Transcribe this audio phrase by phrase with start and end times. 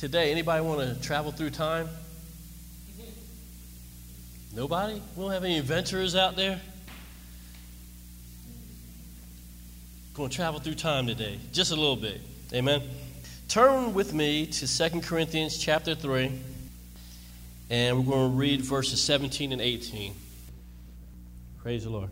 [0.00, 1.88] Today, anybody want to travel through time?
[4.54, 5.02] Nobody?
[5.16, 6.60] We don't have any adventurers out there?
[10.14, 12.20] Going to travel through time today, just a little bit.
[12.54, 12.80] Amen.
[13.48, 16.30] Turn with me to 2 Corinthians chapter 3,
[17.68, 20.14] and we're going to read verses 17 and 18.
[21.60, 22.10] Praise the Lord.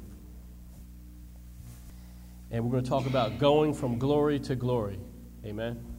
[2.51, 4.99] And we're going to talk about going from glory to glory.
[5.45, 5.96] Amen.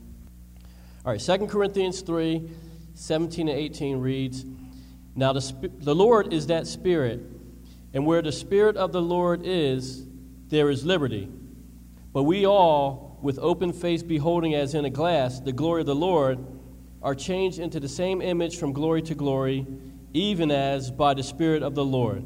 [1.07, 2.49] All right, 2 Corinthians 3
[2.93, 4.43] 17 and 18 reads
[5.15, 7.21] Now the, the Lord is that Spirit,
[7.93, 10.05] and where the Spirit of the Lord is,
[10.49, 11.32] there is liberty.
[12.11, 15.96] But we all, with open face beholding as in a glass the glory of the
[15.96, 16.46] Lord,
[17.01, 19.65] are changed into the same image from glory to glory,
[20.13, 22.25] even as by the Spirit of the Lord.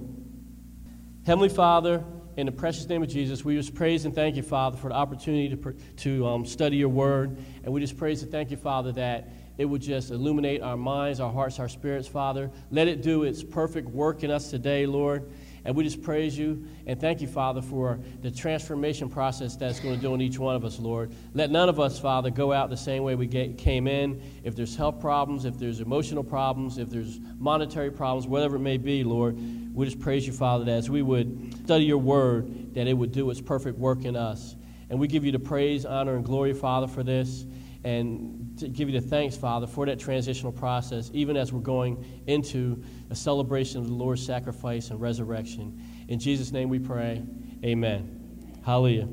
[1.27, 2.03] Heavenly Father,
[2.37, 4.95] in the precious name of Jesus, we just praise and thank you, Father, for the
[4.95, 7.37] opportunity to, to um, study your word.
[7.63, 11.19] And we just praise and thank you, Father, that it would just illuminate our minds,
[11.19, 12.49] our hearts, our spirits, Father.
[12.71, 15.29] Let it do its perfect work in us today, Lord.
[15.63, 19.95] And we just praise you and thank you, Father, for the transformation process that's going
[19.95, 21.13] to do in each one of us, Lord.
[21.33, 24.21] Let none of us, Father, go out the same way we get, came in.
[24.43, 28.77] If there's health problems, if there's emotional problems, if there's monetary problems, whatever it may
[28.77, 29.37] be, Lord,
[29.75, 33.11] we just praise you, Father, that as we would study your word, that it would
[33.11, 34.55] do its perfect work in us.
[34.89, 37.45] And we give you the praise, honor, and glory, Father, for this
[37.83, 42.05] and to give you the thanks, Father, for that transitional process, even as we're going
[42.27, 45.81] into a celebration of the Lord's sacrifice and resurrection.
[46.07, 47.23] In Jesus' name we pray.
[47.63, 48.59] Amen.
[48.63, 49.07] Hallelujah.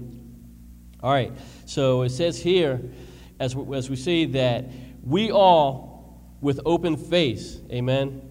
[1.03, 1.33] All right,
[1.65, 2.83] so it says here,
[3.41, 4.69] as we, as we see, that
[5.03, 8.23] we all, with open face, amen,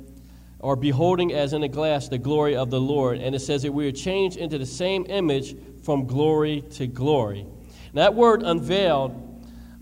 [0.60, 3.20] are beholding as in a glass the glory of the Lord.
[3.20, 7.46] And it says that we are changed into the same image from glory to glory.
[7.94, 9.27] That word unveiled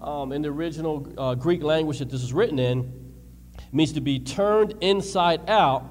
[0.05, 3.13] um, in the original uh, Greek language that this is written in
[3.71, 5.83] means to be turned inside out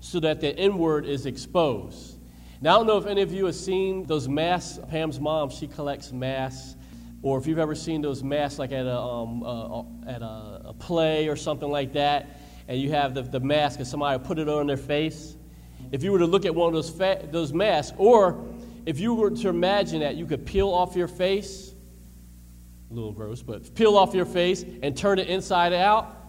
[0.00, 2.18] so that the inward is exposed.
[2.60, 4.78] Now, I don't know if any of you have seen those masks.
[4.90, 6.76] Pam's mom, she collects masks.
[7.22, 11.28] Or if you've ever seen those masks like at a, um, at a, a, play
[11.28, 12.38] or something like that,
[12.68, 15.36] and you have the, the mask and somebody put it on their face.
[15.90, 18.44] If you were to look at one of those, fa- those masks, or
[18.84, 21.73] if you were to imagine that you could peel off your face
[22.90, 26.20] a little gross, but peel off your face and turn it inside out.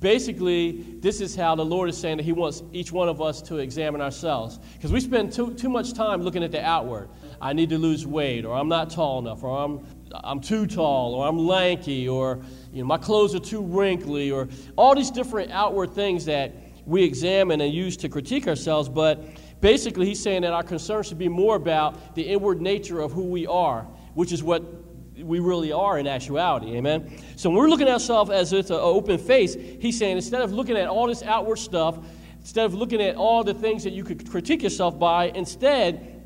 [0.00, 3.40] Basically, this is how the Lord is saying that He wants each one of us
[3.42, 4.58] to examine ourselves.
[4.74, 7.08] Because we spend too, too much time looking at the outward.
[7.40, 11.14] I need to lose weight, or I'm not tall enough, or I'm, I'm too tall,
[11.14, 12.42] or I'm lanky, or
[12.72, 16.52] you know, my clothes are too wrinkly, or all these different outward things that
[16.84, 18.88] we examine and use to critique ourselves.
[18.88, 19.24] But
[19.60, 23.22] basically, He's saying that our concern should be more about the inward nature of who
[23.22, 23.82] we are,
[24.14, 24.81] which is what
[25.22, 26.76] we really are in actuality.
[26.76, 27.18] Amen?
[27.36, 30.52] So when we're looking at ourselves as it's an open face, he's saying instead of
[30.52, 31.98] looking at all this outward stuff,
[32.40, 36.22] instead of looking at all the things that you could critique yourself by, instead,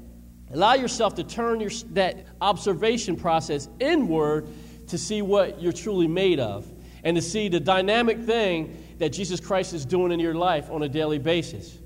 [0.52, 4.48] allow yourself to turn your, that observation process inward
[4.88, 6.70] to see what you're truly made of
[7.04, 10.82] and to see the dynamic thing that Jesus Christ is doing in your life on
[10.82, 11.78] a daily basis.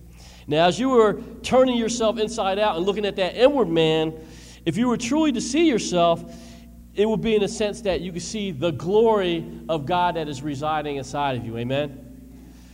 [0.47, 4.15] Now, as you were turning yourself inside out and looking at that inward man,
[4.65, 6.25] if you were truly to see yourself,
[7.01, 10.29] it would be in a sense that you can see the glory of God that
[10.29, 11.57] is residing inside of you.
[11.57, 12.07] Amen?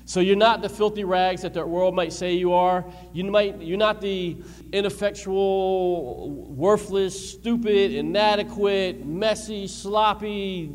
[0.05, 2.85] So you're not the filthy rags that the world might say you are.
[3.13, 4.37] You might, you're not the
[4.73, 10.73] ineffectual, worthless, stupid, inadequate, messy, sloppy,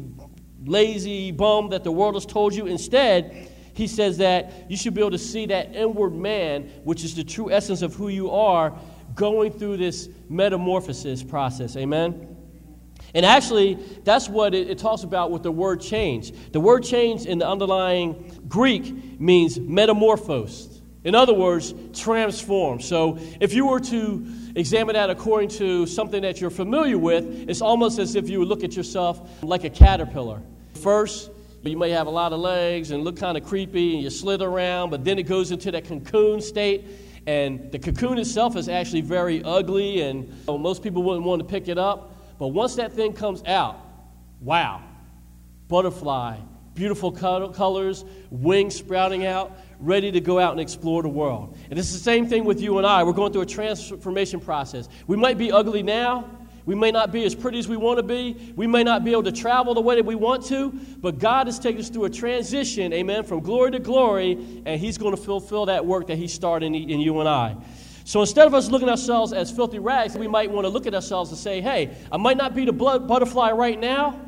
[0.63, 2.67] lazy bum that the world has told you.
[2.67, 7.15] Instead, he says that you should be able to see that inward man, which is
[7.15, 8.73] the true essence of who you are,
[9.13, 11.75] going through this metamorphosis process.
[11.75, 12.30] Amen?
[13.13, 16.31] And actually, that's what it, it, talks about with the word change.
[16.51, 20.81] The word change in the underlying Greek means metamorphosed.
[21.03, 22.79] In other words, transform.
[22.79, 27.61] So if you were to examine that according to something that you're familiar with, it's
[27.61, 30.41] almost as if you would look at yourself like a caterpillar.
[30.75, 31.31] First,
[31.63, 34.47] you may have a lot of legs and look kind of creepy and you slither
[34.47, 36.85] around, but then it goes into that cocoon state.
[37.27, 41.67] And the cocoon itself is actually very ugly, and most people wouldn't want to pick
[41.67, 42.10] it up.
[42.41, 43.79] But once that thing comes out,
[44.39, 44.81] wow,
[45.67, 46.39] butterfly,
[46.73, 51.55] beautiful colors, wings sprouting out, ready to go out and explore the world.
[51.69, 53.03] And it's the same thing with you and I.
[53.03, 54.89] We're going through a transformation process.
[55.05, 56.31] We might be ugly now.
[56.65, 58.51] We may not be as pretty as we want to be.
[58.55, 60.71] We may not be able to travel the way that we want to.
[60.97, 64.63] But God has taken us through a transition, amen, from glory to glory.
[64.65, 67.55] And He's going to fulfill that work that He started in, you and I.
[68.03, 70.87] So instead of us looking at ourselves as filthy rags, we might want to look
[70.87, 74.19] at ourselves and say, hey, I might not be the blood butterfly right now,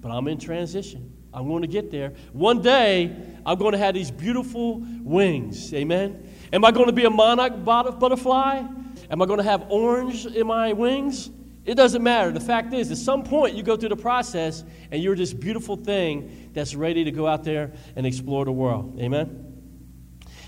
[0.00, 1.12] but I'm in transition.
[1.32, 2.12] I'm going to get there.
[2.32, 3.14] One day,
[3.44, 5.74] I'm going to have these beautiful wings.
[5.74, 6.28] Amen.
[6.52, 8.62] Am I going to be a monarch butterfly?
[9.10, 11.30] Am I going to have orange in my wings?
[11.64, 12.30] It doesn't matter.
[12.30, 15.76] The fact is, at some point, you go through the process and you're this beautiful
[15.76, 19.00] thing that's ready to go out there and explore the world.
[19.00, 19.53] Amen?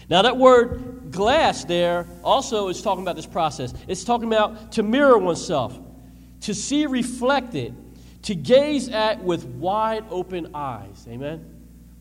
[0.09, 3.75] Now, that word glass there also is talking about this process.
[3.89, 5.79] It's talking about to mirror oneself,
[6.43, 7.75] to see reflected,
[8.23, 11.07] to gaze at with wide open eyes.
[11.09, 11.45] Amen?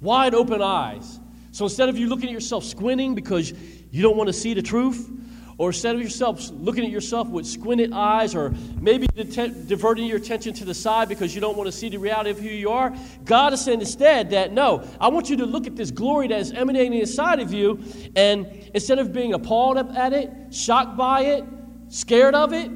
[0.02, 1.20] Wide open eyes.
[1.52, 3.54] So instead of you looking at yourself squinting because
[3.92, 5.10] you don't want to see the truth,
[5.58, 10.54] or instead of yourself looking at yourself with squinted eyes, or maybe diverting your attention
[10.54, 12.94] to the side because you don't want to see the reality of who you are,
[13.24, 16.40] God is saying instead that no, I want you to look at this glory that
[16.40, 17.82] is emanating inside of you,
[18.16, 21.46] and instead of being appalled at it, shocked by it,
[21.90, 22.70] scared of it,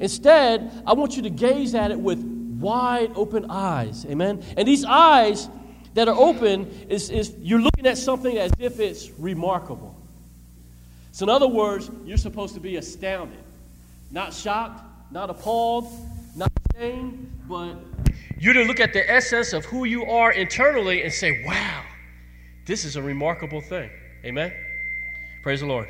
[0.00, 4.04] instead, I want you to gaze at it with wide open eyes.
[4.06, 4.42] Amen?
[4.56, 5.48] And these eyes
[5.94, 9.95] that are open is, is you're looking at something as if it's remarkable.
[11.16, 13.42] So, in other words, you're supposed to be astounded,
[14.10, 15.90] not shocked, not appalled,
[16.36, 17.76] not ashamed, but
[18.38, 21.82] you're to look at the essence of who you are internally and say, wow,
[22.66, 23.88] this is a remarkable thing.
[24.26, 24.52] Amen?
[25.42, 25.88] Praise the Lord.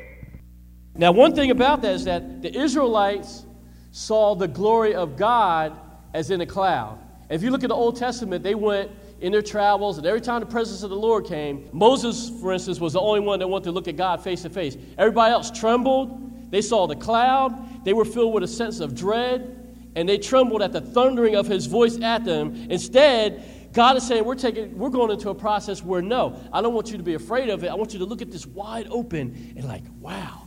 [0.95, 3.45] Now, one thing about that is that the Israelites
[3.91, 5.77] saw the glory of God
[6.13, 6.99] as in a cloud.
[7.29, 10.39] If you look at the Old Testament, they went in their travels, and every time
[10.39, 13.65] the presence of the Lord came, Moses, for instance, was the only one that wanted
[13.65, 14.77] to look at God face to face.
[14.97, 16.51] Everybody else trembled.
[16.51, 17.83] They saw the cloud.
[17.83, 21.47] They were filled with a sense of dread, and they trembled at the thundering of
[21.47, 22.67] his voice at them.
[22.69, 23.43] Instead,
[23.73, 26.91] God is saying, we're, taking, we're going into a process where, no, I don't want
[26.91, 27.67] you to be afraid of it.
[27.67, 30.43] I want you to look at this wide open and, like, wow,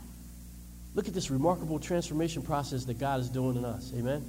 [0.95, 3.91] look at this remarkable transformation process that God is doing in us.
[3.95, 4.25] Amen?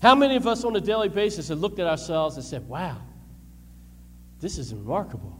[0.00, 2.96] How many of us on a daily basis have looked at ourselves and said, wow,
[4.40, 5.38] this is remarkable.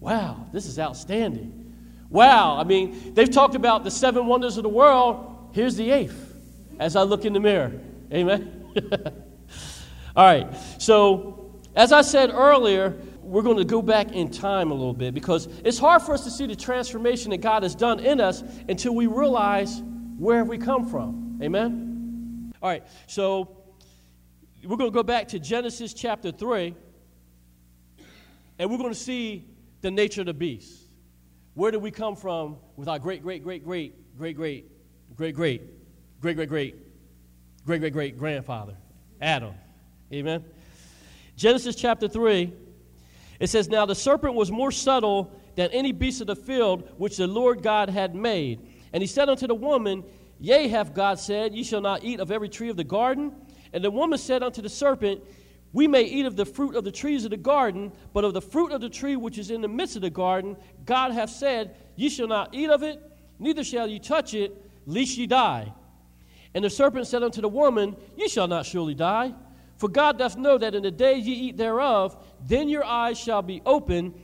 [0.00, 1.74] Wow, this is outstanding.
[2.10, 5.50] Wow, I mean, they've talked about the seven wonders of the world.
[5.52, 6.34] Here's the eighth
[6.78, 7.72] as I look in the mirror.
[8.12, 8.66] Amen.
[10.16, 14.74] All right, so as I said earlier, we're going to go back in time a
[14.74, 18.00] little bit because it's hard for us to see the transformation that God has done
[18.00, 19.80] in us until we realize
[20.18, 21.38] where we come from.
[21.42, 22.52] Amen?
[22.60, 23.56] All right, so
[24.64, 26.74] we're going to go back to Genesis chapter 3
[28.58, 29.46] and we're going to see
[29.80, 30.82] the nature of the beast.
[31.54, 34.66] Where did we come from with our great, great, great, great, great, great,
[35.16, 35.62] great, great,
[36.20, 36.74] great, great, great,
[37.66, 38.76] great, great, great grandfather,
[39.20, 39.54] Adam?
[40.12, 40.44] Amen.
[41.36, 42.52] Genesis chapter 3,
[43.40, 47.16] it says, Now the serpent was more subtle than any beast of the field which
[47.16, 48.60] the Lord God had made.
[48.92, 50.04] And he said unto the woman,
[50.40, 53.32] Yea, hath God said, Ye shall not eat of every tree of the garden?
[53.72, 55.22] And the woman said unto the serpent,
[55.72, 58.42] we may eat of the fruit of the trees of the garden, but of the
[58.42, 61.76] fruit of the tree which is in the midst of the garden, God hath said,
[61.96, 63.00] Ye shall not eat of it,
[63.38, 64.54] neither shall ye touch it,
[64.86, 65.72] lest ye die.
[66.54, 69.34] And the serpent said unto the woman, Ye shall not surely die.
[69.78, 73.42] For God doth know that in the day ye eat thereof, then your eyes shall
[73.42, 74.14] be open,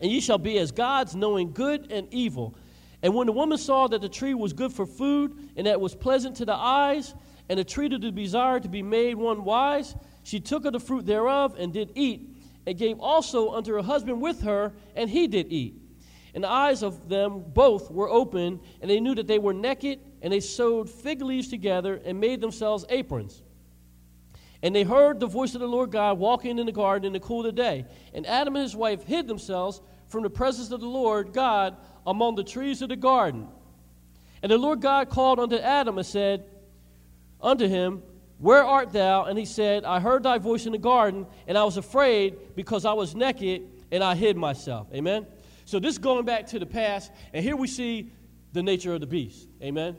[0.00, 2.56] and ye shall be as gods, knowing good and evil.
[3.02, 5.80] And when the woman saw that the tree was good for food, and that it
[5.80, 7.14] was pleasant to the eyes,
[7.48, 9.94] and a tree to be desired to be made one wise,
[10.28, 12.36] she took of the fruit thereof and did eat,
[12.66, 15.80] and gave also unto her husband with her, and he did eat.
[16.34, 20.00] And the eyes of them both were open, and they knew that they were naked,
[20.20, 23.42] and they sewed fig leaves together and made themselves aprons.
[24.62, 27.20] And they heard the voice of the Lord God walking in the garden in the
[27.20, 27.86] cool of the day.
[28.12, 31.74] And Adam and his wife hid themselves from the presence of the Lord God
[32.06, 33.48] among the trees of the garden.
[34.42, 36.44] And the Lord God called unto Adam and said
[37.40, 38.02] unto him,
[38.38, 39.24] where art thou?
[39.24, 42.84] And he said, I heard thy voice in the garden, and I was afraid because
[42.84, 44.86] I was naked, and I hid myself.
[44.94, 45.26] Amen?
[45.64, 48.12] So this going back to the past, and here we see
[48.52, 49.48] the nature of the beast.
[49.62, 49.96] Amen?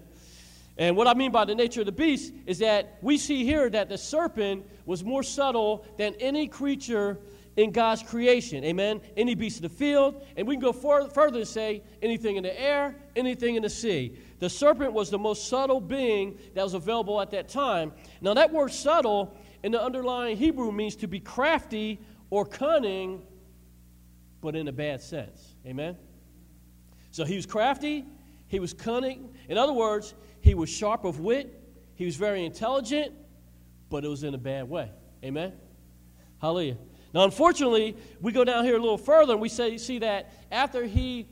[0.77, 3.69] And what I mean by the nature of the beast is that we see here
[3.69, 7.19] that the serpent was more subtle than any creature
[7.58, 8.63] in God's creation.
[8.63, 9.01] Amen?
[9.17, 12.62] Any beast of the field, and we can go further and say anything in the
[12.62, 14.17] air, anything in the sea.
[14.39, 17.91] The serpent was the most subtle being that was available at that time.
[18.22, 23.24] Now, that word subtle in the underlying Hebrew means to be crafty or cunning,
[24.41, 25.55] but in a bad sense.
[25.65, 25.98] Amen?
[27.12, 28.05] So he was crafty,
[28.48, 29.34] he was cunning.
[29.50, 31.62] In other words, he was sharp of wit,
[31.96, 33.13] he was very intelligent,
[33.89, 34.89] but it was in a bad way.
[35.24, 35.53] Amen?
[36.41, 36.77] Hallelujah.
[37.13, 40.86] Now, unfortunately, we go down here a little further and we say, see that after
[40.86, 41.27] he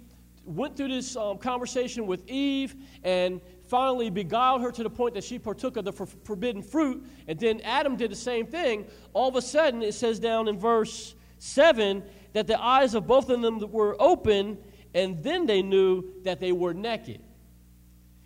[0.48, 5.24] went through this um, conversation with Eve and finally beguiled her to the point that
[5.24, 7.06] she partook of the for- forbidden fruit.
[7.28, 8.88] And then Adam did the same thing.
[9.14, 12.04] All of a sudden, it says down in verse 7,
[12.38, 14.60] that the eyes of both of them were open,
[14.94, 17.20] and then they knew that they were naked.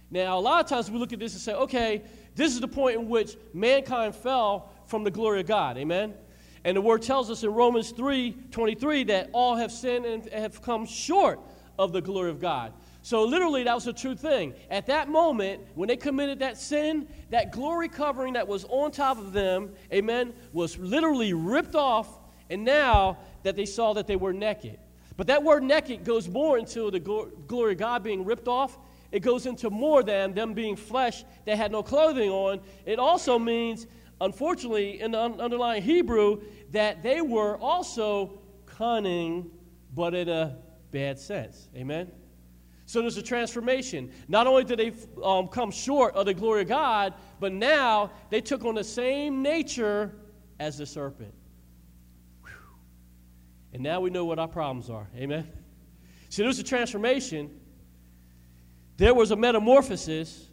[0.10, 2.02] Now, a lot of times we look at this and say, okay,
[2.36, 5.78] this is the point in which mankind fell from the glory of God.
[5.78, 6.14] Amen?
[6.66, 10.62] And the word tells us in Romans 3 23 that all have sinned and have
[10.62, 11.40] come short
[11.82, 12.74] of the glory of God.
[13.02, 14.54] So, literally, that was a true thing.
[14.70, 19.18] At that moment, when they committed that sin, that glory covering that was on top
[19.18, 22.08] of them, amen, was literally ripped off.
[22.52, 24.78] And now that they saw that they were naked.
[25.18, 28.78] But that word naked goes more into the glory of God being ripped off.
[29.12, 32.60] It goes into more than them being flesh that had no clothing on.
[32.86, 33.88] It also means,
[34.20, 39.50] unfortunately, in the underlying Hebrew, that they were also cunning,
[39.96, 40.58] but in a
[40.92, 41.70] bad sense.
[41.76, 42.12] Amen?
[42.86, 44.12] So there's a transformation.
[44.28, 44.92] Not only did they
[45.24, 49.42] um, come short of the glory of God, but now they took on the same
[49.42, 50.14] nature
[50.60, 51.34] as the serpent.
[52.44, 52.52] Whew.
[53.74, 55.08] And now we know what our problems are.
[55.16, 55.50] Amen?
[56.30, 57.50] So there's a transformation.
[58.98, 60.50] There was a metamorphosis,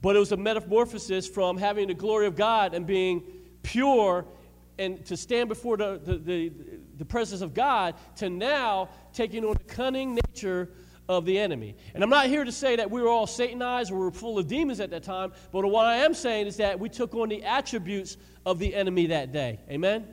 [0.00, 3.22] but it was a metamorphosis from having the glory of God and being
[3.62, 4.24] pure
[4.80, 6.52] and to stand before the, the, the,
[6.96, 10.70] the presence of God to now taking on the cunning nature
[11.06, 11.76] of the enemy.
[11.94, 14.38] And I'm not here to say that we were all Satanized or we were full
[14.38, 17.28] of demons at that time, but what I am saying is that we took on
[17.28, 19.60] the attributes of the enemy that day.
[19.70, 20.06] Amen?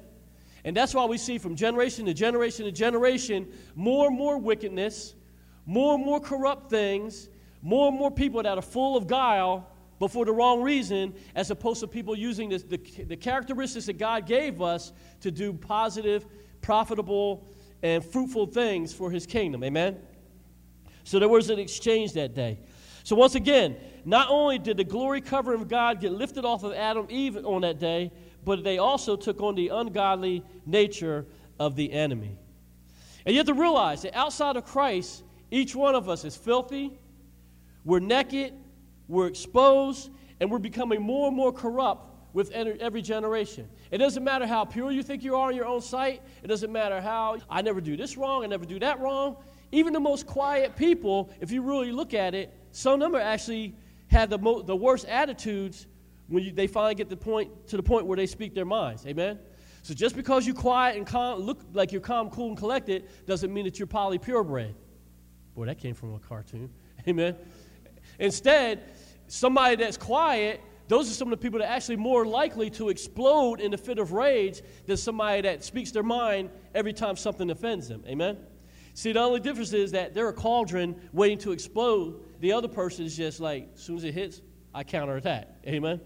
[0.65, 5.15] And that's why we see from generation to generation to generation more and more wickedness,
[5.65, 7.29] more and more corrupt things,
[7.61, 9.69] more and more people that are full of guile,
[9.99, 13.97] but for the wrong reason, as opposed to people using this, the, the characteristics that
[13.97, 16.25] God gave us to do positive,
[16.61, 17.47] profitable,
[17.81, 19.63] and fruitful things for his kingdom.
[19.63, 19.97] Amen?
[21.03, 22.59] So there was an exchange that day.
[23.03, 26.73] So once again, not only did the glory covering of God get lifted off of
[26.73, 28.11] Adam Eve on that day,
[28.43, 31.25] but they also took on the ungodly nature
[31.59, 32.37] of the enemy.
[33.25, 36.97] And you have to realize that outside of Christ, each one of us is filthy,
[37.83, 38.53] we're naked,
[39.07, 40.09] we're exposed,
[40.39, 43.67] and we're becoming more and more corrupt with every generation.
[43.89, 46.21] It doesn't matter how pure you think you are in your own sight.
[46.43, 49.37] It doesn't matter how I never do this wrong, I never do that wrong.
[49.71, 53.75] Even the most quiet people, if you really look at it, some of them actually
[54.07, 55.87] have the, mo- the worst attitudes
[56.27, 59.05] when you, they finally get the point, to the point where they speak their minds.
[59.05, 59.39] Amen?
[59.81, 63.53] So just because you're quiet and calm, look like you're calm, cool, and collected doesn't
[63.53, 64.75] mean that you're Polly Purebred.
[65.55, 66.69] Boy, that came from a cartoon.
[67.07, 67.35] Amen?
[68.19, 68.83] Instead,
[69.27, 72.89] somebody that's quiet, those are some of the people that are actually more likely to
[72.89, 77.49] explode in a fit of rage than somebody that speaks their mind every time something
[77.49, 78.03] offends them.
[78.07, 78.37] Amen?
[78.93, 82.23] See, the only difference is that they're a cauldron waiting to explode.
[82.39, 84.41] The other person is just like, as soon as it hits,
[84.73, 85.49] I counterattack.
[85.67, 86.01] Amen?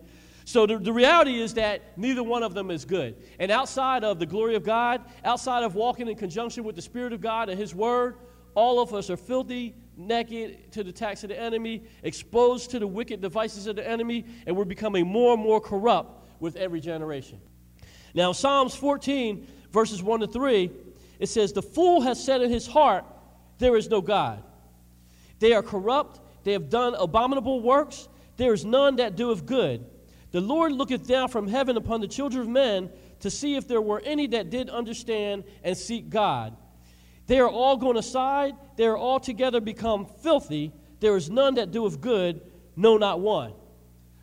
[0.46, 3.16] So the, the reality is that neither one of them is good.
[3.40, 7.14] And outside of the glory of God, outside of walking in conjunction with the Spirit
[7.14, 8.18] of God and His Word,
[8.56, 9.76] all of us are filthy,
[10.08, 14.26] naked to the attacks of the enemy, exposed to the wicked devices of the enemy,
[14.46, 17.40] and we're becoming more and more corrupt with every generation.
[18.14, 20.72] Now, Psalms 14, verses 1 to 3
[21.22, 23.06] it says, The fool has said in his heart,
[23.60, 24.44] There is no God.
[25.40, 29.86] They are corrupt, they have done abominable works, there is none that doeth good.
[30.32, 32.90] The Lord looketh down from heaven upon the children of men
[33.20, 36.58] to see if there were any that did understand and seek God.
[37.32, 40.74] They are all gone aside, they are all together become filthy.
[41.00, 42.42] There is none that doeth good,
[42.76, 43.54] no, not one.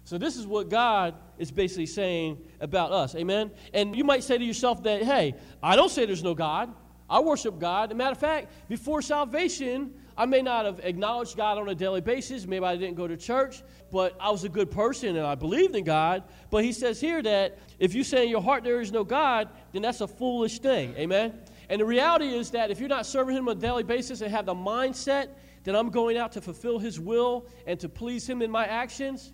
[0.05, 3.15] So, this is what God is basically saying about us.
[3.15, 3.51] Amen?
[3.73, 6.75] And you might say to yourself that, hey, I don't say there's no God.
[7.09, 7.89] I worship God.
[7.89, 11.75] As a matter of fact, before salvation, I may not have acknowledged God on a
[11.75, 12.47] daily basis.
[12.47, 15.75] Maybe I didn't go to church, but I was a good person and I believed
[15.75, 16.25] in God.
[16.51, 19.49] But he says here that if you say in your heart there is no God,
[19.73, 20.95] then that's a foolish thing.
[20.99, 21.41] Amen?
[21.69, 24.31] And the reality is that if you're not serving Him on a daily basis and
[24.31, 25.29] have the mindset
[25.65, 29.33] that I'm going out to fulfill His will and to please Him in my actions,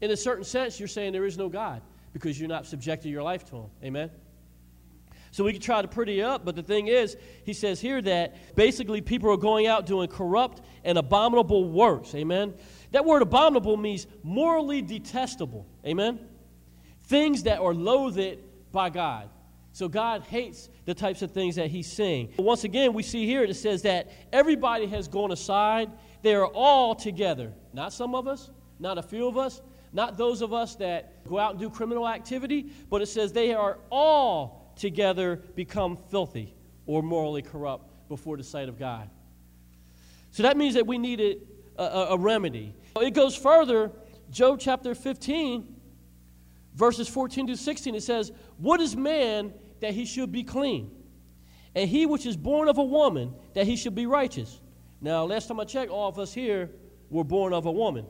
[0.00, 3.22] in a certain sense, you're saying there is no God because you're not subjecting your
[3.22, 3.70] life to Him.
[3.82, 4.10] Amen?
[5.30, 8.56] So we can try to pretty up, but the thing is, he says here that
[8.56, 12.14] basically people are going out doing corrupt and abominable works.
[12.14, 12.54] Amen.
[12.92, 15.66] That word abominable means morally detestable.
[15.84, 16.18] Amen.
[17.04, 18.38] Things that are loathed
[18.72, 19.28] by God.
[19.72, 22.32] So God hates the types of things that he's saying.
[22.38, 25.90] Once again, we see here it says that everybody has gone aside.
[26.22, 27.52] They are all together.
[27.74, 29.60] Not some of us, not a few of us,
[29.92, 33.52] not those of us that go out and do criminal activity, but it says they
[33.52, 36.54] are all together become filthy
[36.86, 39.10] or morally corrupt before the sight of God.
[40.30, 42.74] So that means that we needed a, a, a remedy.
[42.96, 43.92] It goes further,
[44.30, 45.68] Job chapter 15,
[46.74, 50.90] verses 14 to 16, it says, What is man that he should be clean?
[51.78, 54.60] and he which is born of a woman, that he should be righteous.
[55.00, 56.70] Now, last time I checked, all of us here
[57.08, 58.04] were born of a woman.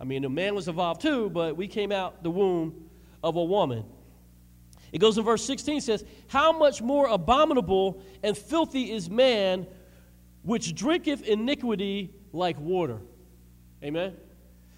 [0.00, 2.88] I mean, the man was evolved too, but we came out the womb
[3.22, 3.84] of a woman.
[4.92, 9.66] It goes in verse 16 says, How much more abominable and filthy is man
[10.42, 13.00] which drinketh iniquity like water.
[13.84, 14.16] Amen.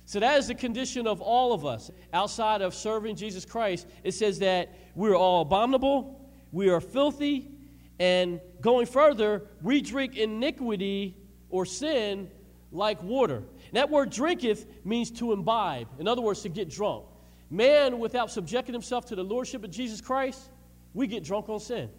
[0.04, 3.86] So that is the condition of all of us outside of serving Jesus Christ.
[4.02, 6.21] It says that we're all abominable,
[6.52, 7.50] we are filthy,
[7.98, 11.16] and going further, we drink iniquity
[11.50, 12.30] or sin
[12.70, 13.36] like water.
[13.36, 15.88] And that word drinketh means to imbibe.
[15.98, 17.04] In other words, to get drunk.
[17.50, 20.50] Man, without subjecting himself to the lordship of Jesus Christ,
[20.94, 21.90] we get drunk on sin.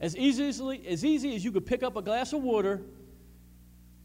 [0.00, 2.82] As easily as easy as you could pick up a glass of water,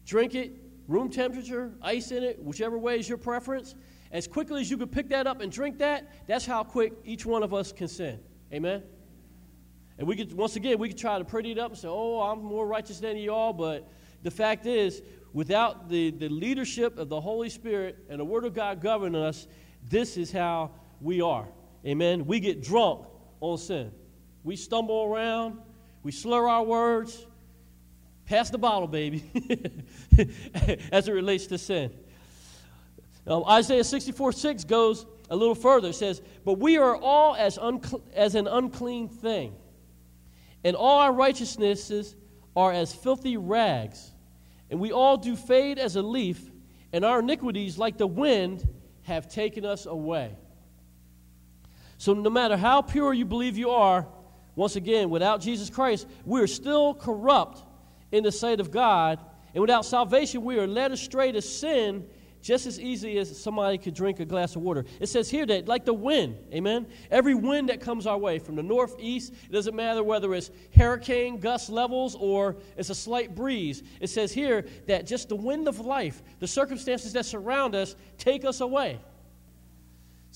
[0.04, 0.52] drink it,
[0.88, 3.74] room temperature, ice in it, whichever way is your preference.
[4.12, 7.26] As quickly as you could pick that up and drink that, that's how quick each
[7.26, 8.20] one of us can sin.
[8.52, 8.82] Amen?
[9.98, 12.20] And we could, once again, we could try to pretty it up and say, oh,
[12.20, 13.88] I'm more righteous than you all, but
[14.22, 18.54] the fact is, without the, the leadership of the Holy Spirit and the Word of
[18.54, 19.46] God governing us,
[19.88, 21.46] this is how we are.
[21.84, 22.26] Amen.
[22.26, 23.06] We get drunk
[23.40, 23.92] on sin.
[24.44, 25.58] We stumble around,
[26.02, 27.26] we slur our words.
[28.26, 29.22] Pass the bottle, baby,
[30.90, 31.92] as it relates to sin.
[33.24, 35.88] Um, Isaiah 64 6 goes a little further.
[35.88, 39.54] It says, But we are all as, uncle- as an unclean thing,
[40.66, 42.16] and all our righteousnesses
[42.56, 44.10] are as filthy rags.
[44.68, 46.40] And we all do fade as a leaf,
[46.92, 48.68] and our iniquities, like the wind,
[49.02, 50.34] have taken us away.
[51.98, 54.08] So, no matter how pure you believe you are,
[54.56, 57.62] once again, without Jesus Christ, we are still corrupt
[58.10, 59.20] in the sight of God.
[59.54, 62.08] And without salvation, we are led astray to sin
[62.42, 64.84] just as easy as somebody could drink a glass of water.
[65.00, 66.86] It says here that, like the wind, amen?
[67.10, 71.38] Every wind that comes our way from the northeast, it doesn't matter whether it's hurricane
[71.38, 73.82] gust levels or it's a slight breeze.
[74.00, 78.44] It says here that just the wind of life, the circumstances that surround us, take
[78.44, 79.00] us away.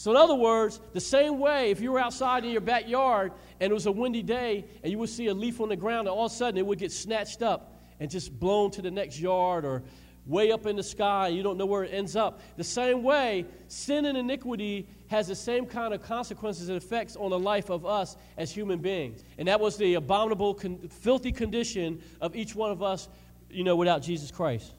[0.00, 3.70] So, in other words, the same way if you were outside in your backyard and
[3.70, 6.16] it was a windy day and you would see a leaf on the ground and
[6.16, 9.20] all of a sudden it would get snatched up and just blown to the next
[9.20, 9.82] yard or
[10.26, 12.40] way up in the sky, you don't know where it ends up.
[12.56, 17.30] The same way, sin and iniquity has the same kind of consequences and effects on
[17.30, 19.24] the life of us as human beings.
[19.38, 23.08] And that was the abominable, con- filthy condition of each one of us,
[23.50, 24.74] you know, without Jesus Christ.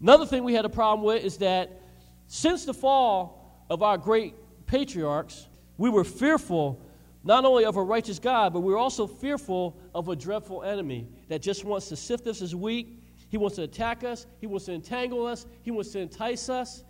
[0.00, 1.82] Another thing we had a problem with is that
[2.26, 4.34] since the fall, of our great
[4.66, 5.46] patriarchs,
[5.78, 6.84] we were fearful
[7.22, 11.06] not only of a righteous God, but we were also fearful of a dreadful enemy
[11.28, 12.98] that just wants to sift us as wheat.
[13.30, 16.84] He wants to attack us, he wants to entangle us, he wants to entice us,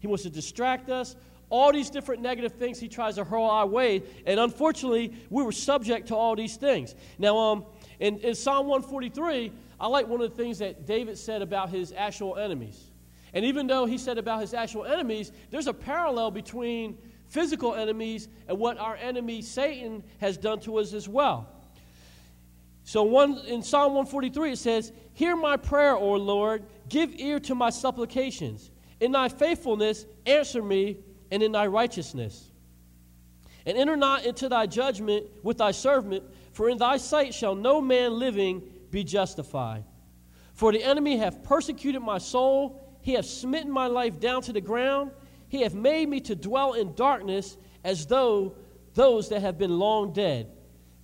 [0.00, 1.16] he wants to distract us.
[1.50, 4.02] All these different negative things he tries to hurl our way.
[4.26, 6.96] And unfortunately, we were subject to all these things.
[7.18, 7.66] Now, um,
[8.00, 11.92] in, in Psalm 143, I like one of the things that David said about his
[11.96, 12.90] actual enemies.
[13.34, 18.28] And even though he said about his actual enemies, there's a parallel between physical enemies
[18.48, 21.48] and what our enemy Satan has done to us as well.
[22.84, 27.54] So one, in Psalm 143 it says, Hear my prayer, O Lord, give ear to
[27.54, 28.70] my supplications.
[29.00, 30.98] In thy faithfulness answer me,
[31.30, 32.50] and in thy righteousness.
[33.66, 36.22] And enter not into thy judgment with thy servant,
[36.52, 39.84] for in thy sight shall no man living be justified.
[40.52, 44.60] For the enemy hath persecuted my soul, he hath smitten my life down to the
[44.60, 45.10] ground.
[45.48, 48.56] He hath made me to dwell in darkness as though
[48.94, 50.50] those that have been long dead.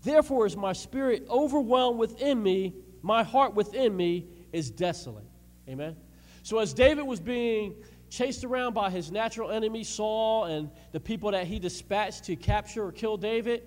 [0.02, 5.26] Therefore is my spirit overwhelmed within me, my heart within me is desolate.
[5.68, 5.96] Amen.
[6.42, 7.74] So as David was being
[8.08, 12.84] chased around by his natural enemy Saul and the people that he dispatched to capture
[12.84, 13.66] or kill David,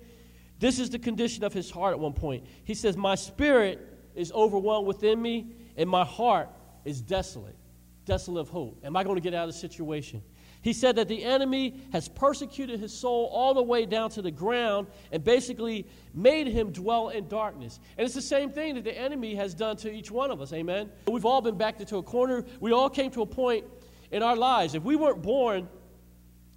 [0.58, 2.44] this is the condition of his heart at one point.
[2.64, 3.80] He says, My spirit
[4.14, 6.48] is overwhelmed within me, and my heart
[6.84, 7.56] is desolate
[8.04, 8.80] desolate of hope?
[8.84, 10.22] Am I going to get out of the situation?
[10.64, 14.30] He said that the enemy has persecuted his soul all the way down to the
[14.30, 17.78] ground and basically made him dwell in darkness.
[17.98, 20.54] And it's the same thing that the enemy has done to each one of us.
[20.54, 20.90] Amen.
[21.06, 22.46] We've all been backed into a corner.
[22.60, 23.66] We all came to a point
[24.10, 24.74] in our lives.
[24.74, 25.68] If we weren't born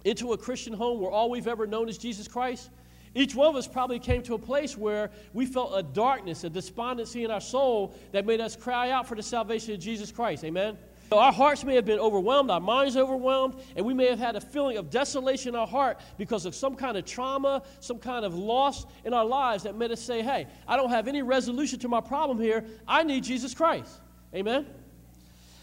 [0.06, 2.70] into a Christian home where all we've ever known is Jesus Christ,
[3.14, 6.48] each one of us probably came to a place where we felt a darkness, a
[6.48, 10.44] despondency in our soul that made us cry out for the salvation of Jesus Christ.
[10.44, 10.78] Amen.
[11.10, 14.40] Our hearts may have been overwhelmed, our minds overwhelmed, and we may have had a
[14.40, 18.34] feeling of desolation in our heart because of some kind of trauma, some kind of
[18.34, 21.88] loss in our lives that made us say, hey, I don't have any resolution to
[21.88, 22.64] my problem here.
[22.86, 24.00] I need Jesus Christ.
[24.34, 24.66] Amen?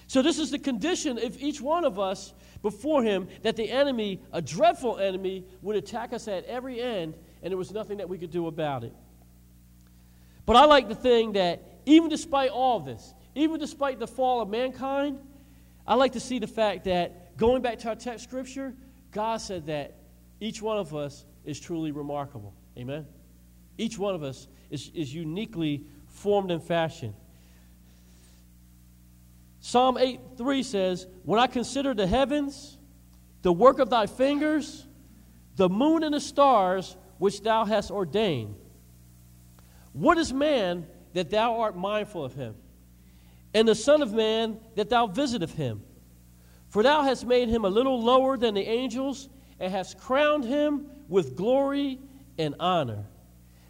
[0.08, 4.21] So, this is the condition of each one of us before Him that the enemy,
[4.34, 8.17] a dreadful enemy, would attack us at every end, and there was nothing that we
[8.17, 8.93] could do about it.
[10.45, 14.49] But I like the thing that even despite all this, even despite the fall of
[14.49, 15.19] mankind,
[15.88, 18.74] I like to see the fact that going back to our text scripture,
[19.12, 19.95] God said that
[20.39, 22.54] each one of us is truly remarkable.
[22.78, 23.06] Amen?
[23.78, 27.13] Each one of us is, is uniquely formed and fashioned.
[29.60, 32.78] Psalm 8 3 says, When I consider the heavens,
[33.41, 34.86] the work of thy fingers,
[35.56, 38.56] the moon and the stars which thou hast ordained,
[39.93, 42.56] what is man that thou art mindful of him?
[43.56, 45.82] And the Son of Man that thou visiteth him?
[46.68, 49.30] For thou hast made him a little lower than the angels,
[49.62, 52.00] and hast crowned him with glory
[52.38, 53.06] and honor.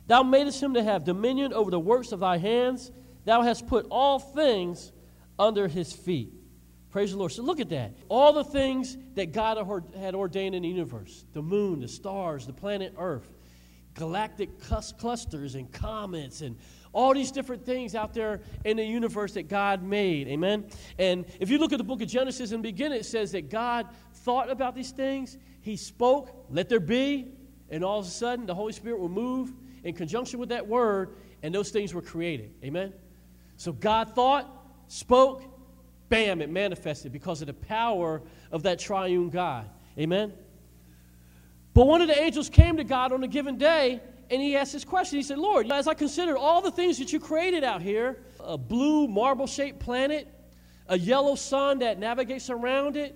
[0.08, 2.92] Thou madest him to have dominion over the works of thy hands.
[3.26, 4.92] Thou hast put all things
[5.38, 6.34] under his feet.
[6.90, 7.34] Praise the Lord.
[7.34, 7.94] So look at that.
[8.10, 9.58] All the things that God
[9.96, 13.30] had ordained in the universe the moon, the stars, the planet Earth,
[13.96, 16.58] galactic clusters and comets, and
[16.94, 20.28] all these different things out there in the universe that God made.
[20.28, 20.66] Amen.
[20.98, 23.50] And if you look at the book of Genesis in the beginning, it says that
[23.50, 25.38] God thought about these things.
[25.62, 27.34] He spoke, let there be,
[27.70, 29.52] and all of a sudden the Holy Spirit will move
[29.84, 32.54] in conjunction with that word, and those things were created.
[32.64, 32.94] Amen?
[33.58, 34.50] So God thought,
[34.88, 35.44] spoke,
[36.10, 39.70] bam, it manifested because of the power of that triune God.
[39.98, 40.34] Amen?
[41.76, 44.74] But one of the angels came to God on a given day and he asked
[44.74, 45.20] this question.
[45.20, 48.58] He said, Lord, as I consider all the things that you created out here a
[48.58, 50.28] blue marble shaped planet,
[50.88, 53.16] a yellow sun that navigates around it,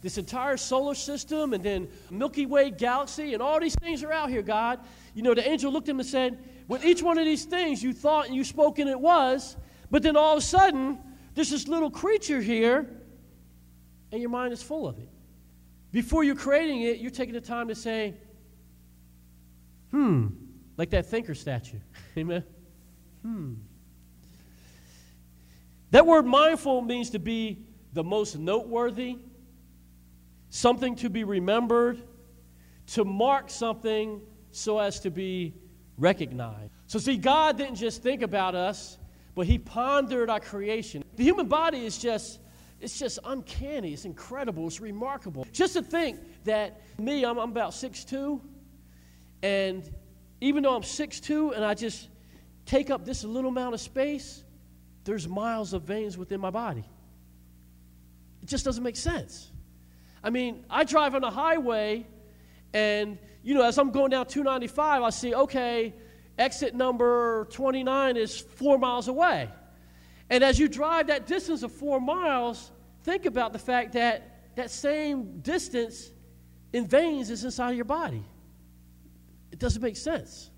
[0.00, 4.28] this entire solar system, and then Milky Way galaxy, and all these things are out
[4.28, 4.78] here, God.
[5.14, 7.82] You know, the angel looked at him and said, With each one of these things
[7.82, 9.56] you thought and you spoke and it was,
[9.90, 10.98] but then all of a sudden,
[11.34, 12.88] there's this little creature here,
[14.12, 15.08] and your mind is full of it.
[15.90, 18.14] Before you're creating it, you're taking the time to say,
[19.90, 20.28] hmm,
[20.76, 21.78] like that thinker statue.
[22.16, 22.44] Amen?
[23.22, 23.54] Hmm.
[25.90, 29.16] That word mindful means to be the most noteworthy,
[30.50, 32.02] something to be remembered,
[32.88, 34.20] to mark something
[34.50, 35.54] so as to be
[35.96, 36.70] recognized.
[36.86, 38.98] So, see, God didn't just think about us,
[39.34, 41.02] but He pondered our creation.
[41.16, 42.40] The human body is just.
[42.80, 43.92] It's just uncanny.
[43.92, 44.66] It's incredible.
[44.66, 45.46] It's remarkable.
[45.52, 48.40] Just to think that me, I'm, I'm about 6'2",
[49.42, 49.88] and
[50.40, 52.08] even though I'm 6'2", and I just
[52.66, 54.44] take up this little amount of space,
[55.04, 56.84] there's miles of veins within my body.
[58.42, 59.50] It just doesn't make sense.
[60.22, 62.06] I mean, I drive on the highway,
[62.72, 65.94] and, you know, as I'm going down 295, I see, okay,
[66.38, 69.48] exit number 29 is four miles away.
[70.30, 72.70] And as you drive that distance of four miles,
[73.02, 76.10] think about the fact that that same distance
[76.72, 78.24] in veins is inside of your body.
[79.50, 80.50] It doesn't make sense.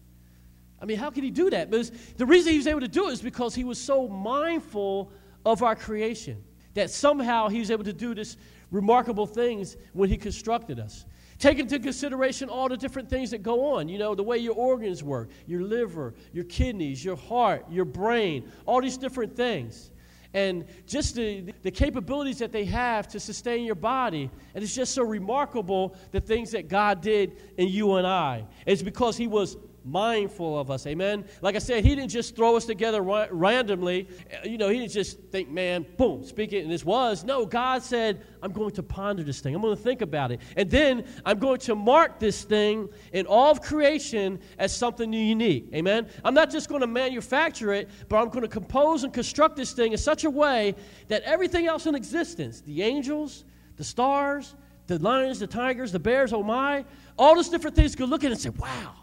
[0.80, 1.70] I mean, how can he do that?
[1.70, 5.12] Because the reason he was able to do it is because he was so mindful
[5.44, 6.42] of our creation
[6.74, 8.36] that somehow he was able to do this
[8.70, 11.04] remarkable things when he constructed us.
[11.40, 13.88] Take into consideration all the different things that go on.
[13.88, 18.52] You know, the way your organs work, your liver, your kidneys, your heart, your brain,
[18.66, 19.90] all these different things.
[20.34, 24.30] And just the, the capabilities that they have to sustain your body.
[24.54, 28.44] And it's just so remarkable the things that God did in you and I.
[28.66, 30.86] It's because He was mindful of us.
[30.86, 31.24] Amen.
[31.42, 34.08] Like I said, he didn't just throw us together ra- randomly.
[34.44, 37.24] You know, he didn't just think, man, boom, speak it, and this was.
[37.24, 39.54] No, God said, I'm going to ponder this thing.
[39.54, 40.40] I'm going to think about it.
[40.56, 45.68] And then I'm going to mark this thing in all of creation as something unique.
[45.74, 46.08] Amen.
[46.24, 49.72] I'm not just going to manufacture it, but I'm going to compose and construct this
[49.72, 50.74] thing in such a way
[51.08, 53.44] that everything else in existence, the angels,
[53.76, 54.54] the stars,
[54.86, 56.84] the lions, the tigers, the bears, oh my,
[57.18, 58.94] all those different things could look at it and say, wow,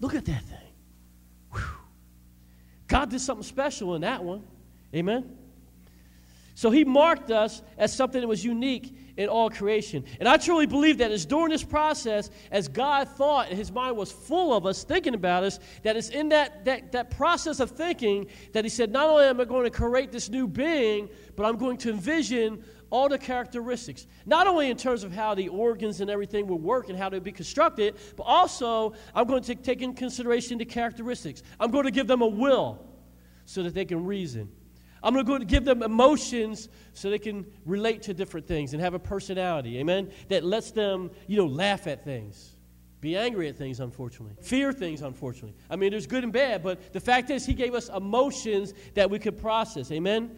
[0.00, 0.58] Look at that thing.
[1.52, 1.62] Whew.
[2.86, 4.44] God did something special in that one.
[4.94, 5.36] Amen.
[6.54, 10.04] So he marked us as something that was unique in all creation.
[10.18, 13.94] And I truly believe that it's during this process, as God thought, and his mind
[13.94, 17.72] was full of us, thinking about us, that it's in that, that, that process of
[17.72, 21.44] thinking that he said, not only am I going to create this new being, but
[21.44, 26.00] I'm going to envision all the characteristics, not only in terms of how the organs
[26.00, 29.82] and everything will work and how they'll be constructed, but also I'm going to take
[29.82, 31.42] in consideration the characteristics.
[31.58, 32.86] I'm going to give them a will
[33.44, 34.50] so that they can reason.
[35.02, 38.94] I'm going to give them emotions so they can relate to different things and have
[38.94, 42.56] a personality, amen, that lets them, you know, laugh at things.
[43.00, 44.34] Be angry at things, unfortunately.
[44.40, 45.54] Fear things, unfortunately.
[45.70, 49.10] I mean, there's good and bad, but the fact is, He gave us emotions that
[49.10, 49.92] we could process.
[49.92, 50.36] Amen?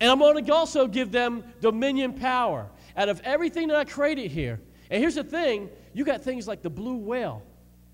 [0.00, 4.30] And I'm going to also give them dominion power out of everything that I created
[4.30, 4.60] here.
[4.90, 7.42] And here's the thing you got things like the blue whale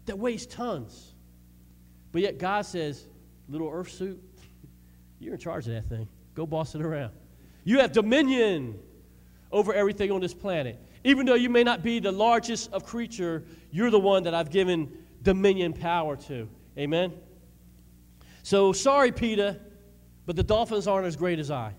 [0.06, 1.14] that weighs tons.
[2.12, 3.06] But yet God says,
[3.48, 4.22] little earth suit,
[5.18, 6.08] you're in charge of that thing.
[6.34, 7.12] Go boss it around.
[7.64, 8.78] You have dominion
[9.52, 10.78] over everything on this planet.
[11.04, 14.50] Even though you may not be the largest of creature, you're the one that I've
[14.50, 14.90] given
[15.22, 16.48] dominion power to.
[16.78, 17.12] Amen?
[18.42, 19.60] So sorry, PETA,
[20.26, 21.72] but the dolphins aren't as great as I.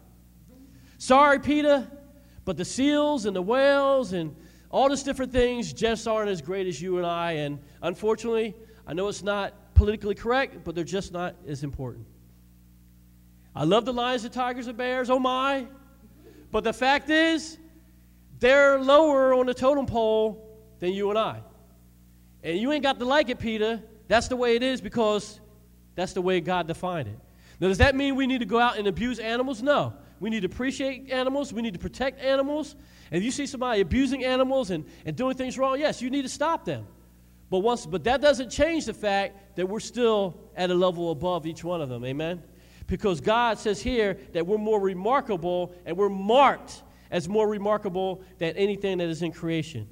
[1.02, 1.90] Sorry, PETA,
[2.46, 4.36] but the seals and the whales and
[4.70, 7.32] all these different things just aren't as great as you and I.
[7.32, 8.54] And unfortunately,
[8.86, 12.06] I know it's not politically correct, but they're just not as important.
[13.56, 15.66] I love the lions, the tigers, the bears, oh my.
[16.52, 17.58] But the fact is,
[18.38, 21.40] they're lower on the totem pole than you and I.
[22.44, 23.82] And you ain't got to like it, PETA.
[24.08, 25.40] That's the way it is because
[25.96, 27.18] that's the way God defined it.
[27.60, 29.64] Now, does that mean we need to go out and abuse animals?
[29.64, 29.96] No.
[30.22, 31.52] We need to appreciate animals.
[31.52, 32.76] We need to protect animals.
[33.10, 36.22] And if you see somebody abusing animals and, and doing things wrong, yes, you need
[36.22, 36.86] to stop them.
[37.50, 41.48] But, once, but that doesn't change the fact that we're still at a level above
[41.48, 42.06] each one of them.
[42.06, 42.44] Amen?
[42.86, 48.56] Because God says here that we're more remarkable and we're marked as more remarkable than
[48.56, 49.90] anything that is in creation.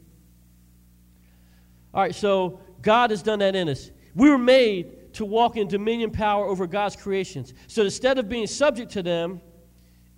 [1.91, 3.89] All right, so God has done that in us.
[4.13, 7.55] We were made to walk in dominion power over God's creations.
[7.65, 9.41] So instead of being subject to them,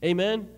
[0.03, 0.49] amen,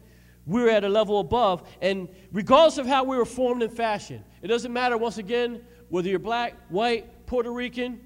[0.46, 1.68] we're at a level above.
[1.82, 6.10] And regardless of how we were formed and fashioned, it doesn't matter, once again, whether
[6.10, 8.00] you're black, white, Puerto Rican,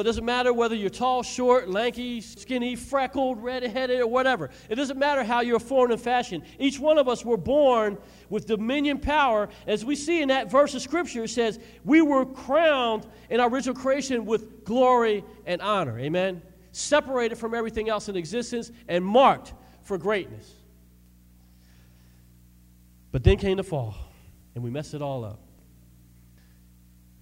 [0.00, 4.50] it doesn't matter whether you're tall, short, lanky, skinny, freckled, red-headed, or whatever.
[4.68, 6.44] It doesn't matter how you're formed and fashioned.
[6.60, 7.98] Each one of us were born
[8.30, 9.48] with dominion power.
[9.66, 13.48] As we see in that verse of Scripture, it says, we were crowned in our
[13.48, 15.98] original creation with glory and honor.
[15.98, 16.42] Amen?
[16.70, 20.57] Separated from everything else in existence and marked for greatness.
[23.10, 23.94] But then came the fall,
[24.54, 25.40] and we messed it all up.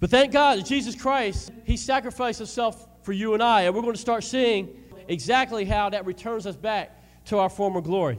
[0.00, 3.62] But thank God, Jesus Christ, He sacrificed Himself for you and I.
[3.62, 7.80] And we're going to start seeing exactly how that returns us back to our former
[7.80, 8.18] glory.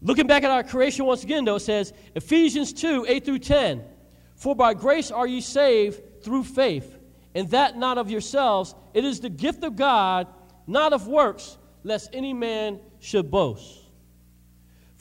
[0.00, 3.84] Looking back at our creation once again, though, it says Ephesians 2 8 through 10
[4.34, 6.98] For by grace are ye saved through faith,
[7.34, 8.74] and that not of yourselves.
[8.94, 10.26] It is the gift of God,
[10.66, 13.81] not of works, lest any man should boast.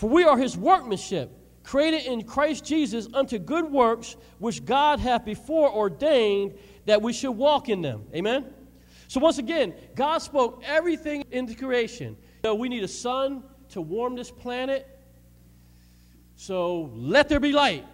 [0.02, 1.30] For we are His workmanship
[1.64, 6.56] created in Christ Jesus unto good works, which God hath before ordained
[6.88, 8.06] that we should walk in them.
[8.16, 8.48] Amen?
[9.08, 12.18] So, once again, God spoke everything into creation.
[12.44, 14.88] So we need a sun to warm this planet.
[16.36, 17.86] So, let there be light.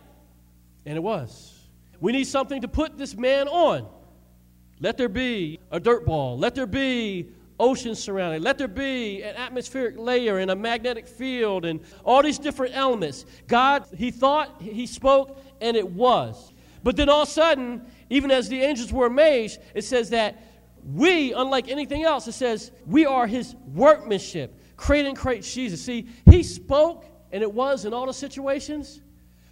[0.85, 1.59] And it was.
[1.99, 3.85] We need something to put this man on.
[4.79, 6.37] Let there be a dirt ball.
[6.37, 8.41] Let there be oceans surrounding.
[8.41, 13.25] Let there be an atmospheric layer and a magnetic field and all these different elements.
[13.47, 16.53] God, He thought, He spoke, and it was.
[16.83, 20.43] But then all of a sudden, even as the angels were amazed, it says that
[20.85, 25.81] we, unlike anything else, it says we are His workmanship, created in Christ Jesus.
[25.81, 29.01] See, He spoke, and it was in all the situations.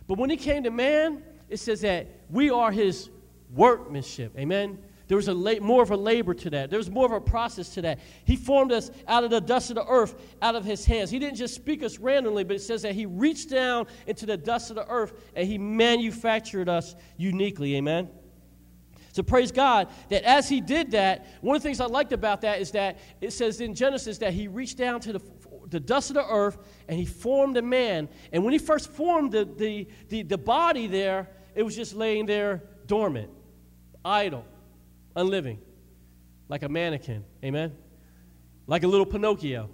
[0.07, 3.09] But when He came to man, it says that we are His
[3.53, 4.37] workmanship.
[4.37, 4.79] Amen.
[5.07, 6.69] There was a la- more of a labor to that.
[6.69, 7.99] There was more of a process to that.
[8.23, 11.11] He formed us out of the dust of the earth, out of his hands.
[11.11, 14.37] He didn't just speak us randomly, but it says that he reached down into the
[14.37, 17.75] dust of the earth and he manufactured us uniquely.
[17.75, 18.09] Amen?
[19.11, 22.41] So praise God that as he did that, one of the things I liked about
[22.41, 25.21] that is that it says in Genesis that he reached down to the,
[25.69, 28.09] the dust of the earth and he formed a man.
[28.33, 32.25] And when he first formed the, the, the, the body there, it was just laying
[32.25, 33.29] there dormant,
[34.03, 34.45] idle
[35.15, 35.59] unliving,
[36.49, 37.23] like a mannequin.
[37.43, 37.75] Amen?
[38.67, 39.69] Like a little Pinocchio.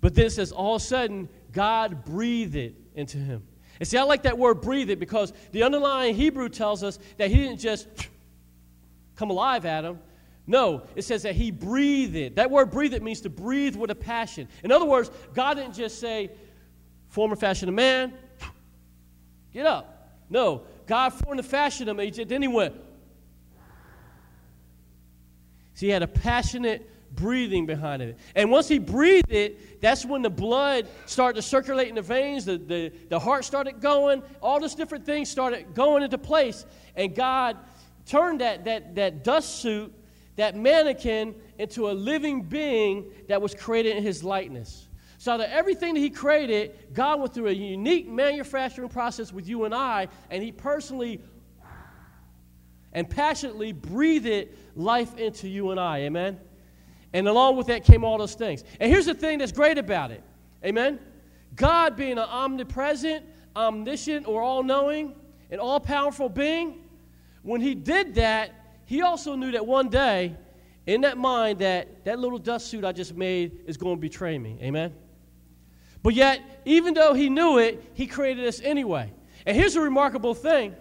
[0.00, 3.42] But then it says, all of a sudden, God breathed it into him.
[3.78, 7.30] And see, I like that word breathe it because the underlying Hebrew tells us that
[7.30, 7.88] he didn't just
[9.16, 9.98] come alive him.
[10.46, 12.36] No, it says that he breathed it.
[12.36, 14.48] That word breathe it means to breathe with a passion.
[14.64, 16.30] In other words, God didn't just say,
[17.08, 18.12] form and fashion a man,
[19.52, 20.18] get up.
[20.28, 22.28] No, God formed the fashion of him.
[22.28, 22.74] Then he went,
[25.80, 28.18] he had a passionate breathing behind it.
[28.34, 32.44] And once he breathed it, that's when the blood started to circulate in the veins,
[32.44, 36.64] the, the, the heart started going, all these different things started going into place.
[36.96, 37.56] And God
[38.06, 39.92] turned that, that, that dust suit,
[40.36, 44.86] that mannequin, into a living being that was created in his likeness.
[45.18, 49.64] So that everything that he created, God went through a unique manufacturing process with you
[49.64, 51.20] and I, and he personally
[52.92, 56.00] and passionately breathed life into you and I.
[56.00, 56.38] Amen?
[57.12, 58.64] And along with that came all those things.
[58.78, 60.22] And here's the thing that's great about it.
[60.64, 61.00] Amen?
[61.56, 63.24] God being an omnipresent,
[63.56, 65.14] omniscient, or all knowing,
[65.50, 66.84] and all powerful being,
[67.42, 68.54] when He did that,
[68.90, 70.34] he also knew that one day,
[70.84, 74.36] in that mind, that that little dust suit I just made is going to betray
[74.36, 74.58] me.
[74.60, 74.92] Amen?
[76.02, 79.12] But yet, even though he knew it, he created us anyway.
[79.46, 80.74] And here's a remarkable thing.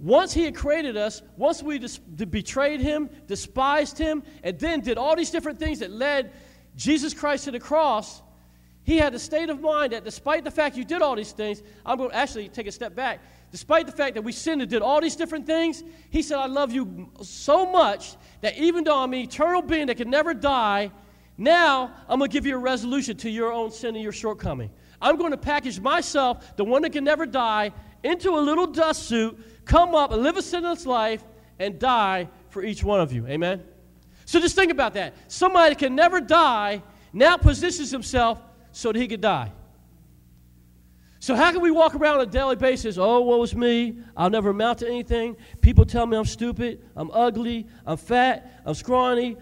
[0.00, 4.96] Once he had created us, once we dis- betrayed him, despised him, and then did
[4.96, 6.32] all these different things that led
[6.74, 8.22] Jesus Christ to the cross,
[8.82, 11.62] he had a state of mind that despite the fact you did all these things,
[11.84, 13.20] I'm going to actually take a step back.
[13.52, 16.46] Despite the fact that we sinned and did all these different things, he said, I
[16.46, 20.90] love you so much that even though I'm an eternal being that can never die,
[21.36, 24.70] now I'm going to give you a resolution to your own sin and your shortcoming.
[25.02, 29.04] I'm going to package myself, the one that can never die, into a little dust
[29.04, 31.22] suit, come up and live a sinless life,
[31.58, 33.26] and die for each one of you.
[33.26, 33.62] Amen?
[34.24, 35.14] So just think about that.
[35.28, 38.40] Somebody can never die now positions himself
[38.72, 39.52] so that he could die.
[41.22, 42.96] So, how can we walk around on a daily basis?
[42.96, 43.98] Oh, what was me?
[44.16, 45.36] I'll never amount to anything.
[45.60, 49.36] People tell me I'm stupid, I'm ugly, I'm fat, I'm scrawny,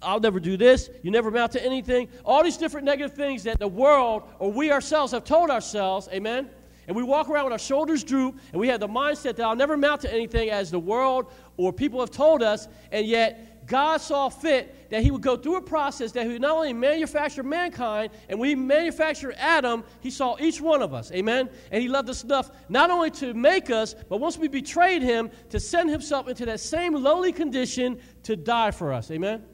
[0.00, 0.88] I'll never do this.
[1.02, 2.08] You never amount to anything.
[2.24, 6.48] All these different negative things that the world or we ourselves have told ourselves, amen?
[6.86, 9.56] And we walk around with our shoulders droop and we have the mindset that I'll
[9.56, 14.00] never amount to anything as the world or people have told us, and yet God
[14.00, 17.44] saw fit that He would go through a process that He would not only manufacture
[17.44, 21.12] mankind, and when He manufactured Adam, He saw each one of us.
[21.12, 21.48] Amen?
[21.70, 25.30] And He loved us enough not only to make us, but once we betrayed Him,
[25.50, 29.10] to send Himself into that same lowly condition to die for us.
[29.10, 29.44] Amen?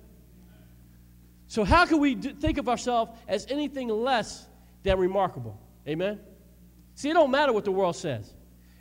[1.48, 4.46] So, how can we think of ourselves as anything less
[4.82, 5.60] than remarkable?
[5.86, 6.20] Amen?
[6.96, 8.34] See, it don't matter what the world says.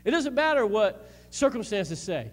[0.04, 2.32] It doesn't matter what circumstances say.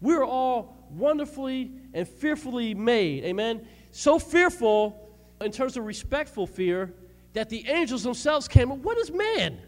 [0.00, 3.24] We're all wonderfully and fearfully made.
[3.24, 3.66] Amen.
[3.90, 6.94] So fearful in terms of respectful fear
[7.32, 8.70] that the angels themselves came.
[8.82, 9.58] What is man?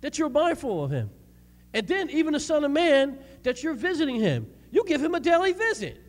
[0.00, 1.10] That you're mindful of him.
[1.72, 4.46] And then even the Son of Man, that you're visiting him.
[4.72, 6.00] You give him a daily visit.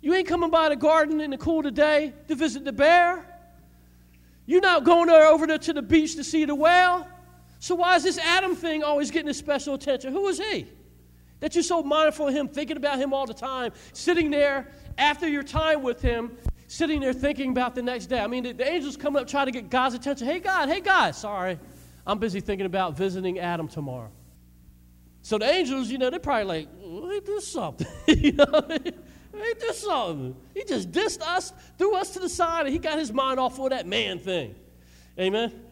[0.00, 3.26] You ain't coming by the garden in the cool today to visit the bear.
[4.46, 7.08] You're not going over there to the beach to see the whale.
[7.64, 10.12] So why is this Adam thing always getting this special attention?
[10.12, 10.66] Who is he?
[11.40, 15.26] That you're so mindful of him, thinking about him all the time, sitting there after
[15.26, 18.20] your time with him, sitting there thinking about the next day.
[18.20, 20.26] I mean, the, the angels come up trying to get God's attention.
[20.26, 21.58] Hey, God, hey, God, sorry.
[22.06, 24.10] I'm busy thinking about visiting Adam tomorrow.
[25.22, 27.86] So the angels, you know, they're probably like, well, ain't this something?
[28.08, 30.36] you know, ain't this something?
[30.52, 33.58] He just dissed us, threw us to the side, and he got his mind off
[33.58, 34.54] of that man thing.
[35.18, 35.63] Amen?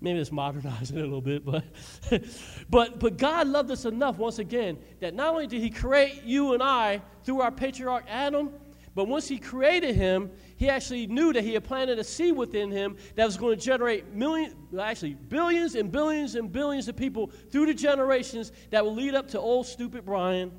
[0.00, 1.62] Maybe it's modernizing it a little bit, but,
[2.70, 6.54] but, but God loved us enough, once again, that not only did He create you
[6.54, 8.50] and I through our patriarch Adam,
[8.94, 12.70] but once He created him, He actually knew that He had planted a seed within
[12.70, 17.30] him that was going to generate millions, actually billions and billions and billions of people
[17.50, 20.50] through the generations that will lead up to old stupid Brian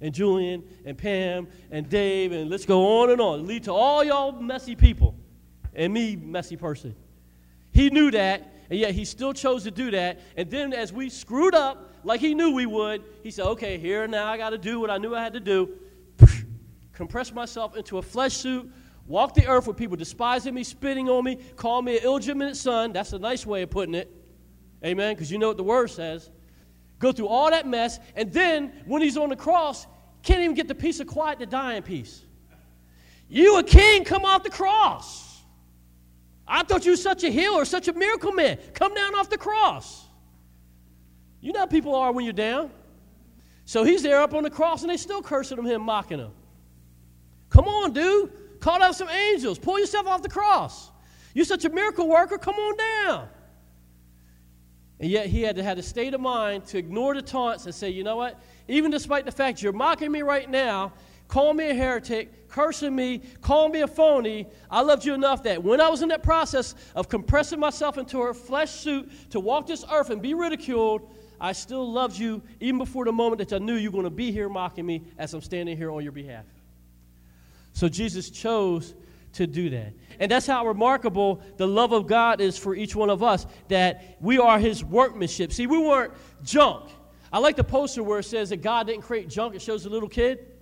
[0.00, 3.46] and Julian and Pam and Dave, and let's go on and on.
[3.46, 5.16] Lead to all y'all messy people
[5.74, 6.94] and me, messy person.
[7.72, 10.20] He knew that, and yet he still chose to do that.
[10.36, 14.02] And then as we screwed up, like he knew we would, he said, okay, here
[14.04, 15.70] and now I got to do what I knew I had to do.
[16.92, 18.70] Compress myself into a flesh suit,
[19.06, 22.92] walk the earth with people despising me, spitting on me, call me an illegitimate son.
[22.92, 24.10] That's a nice way of putting it.
[24.84, 26.30] Amen, because you know what the word says.
[26.98, 29.86] Go through all that mess, and then when he's on the cross,
[30.22, 32.24] can't even get the peace of quiet to die in peace.
[33.28, 35.33] You, a king, come off the cross.
[36.46, 38.58] I thought you were such a healer, such a miracle man.
[38.74, 40.06] Come down off the cross.
[41.40, 42.70] You know people are when you're down.
[43.64, 46.32] So he's there up on the cross and they still cursing him, mocking him.
[47.48, 48.60] Come on, dude.
[48.60, 49.58] Call out some angels.
[49.58, 50.90] Pull yourself off the cross.
[51.34, 52.38] You're such a miracle worker.
[52.38, 53.28] Come on down.
[55.00, 57.74] And yet he had to have a state of mind to ignore the taunts and
[57.74, 58.40] say, you know what?
[58.68, 60.92] Even despite the fact you're mocking me right now,
[61.28, 65.62] call me a heretic, cursing me, calling me a phony, I loved you enough that
[65.62, 69.66] when I was in that process of compressing myself into a flesh suit to walk
[69.66, 71.10] this earth and be ridiculed,
[71.40, 74.10] I still loved you even before the moment that I knew you were going to
[74.10, 76.44] be here mocking me as I'm standing here on your behalf.
[77.72, 78.94] So Jesus chose
[79.32, 79.92] to do that.
[80.20, 84.16] And that's how remarkable the love of God is for each one of us, that
[84.20, 85.52] we are his workmanship.
[85.52, 86.12] See, we weren't
[86.44, 86.88] junk.
[87.32, 89.90] I like the poster where it says that God didn't create junk, it shows a
[89.90, 90.53] little kid.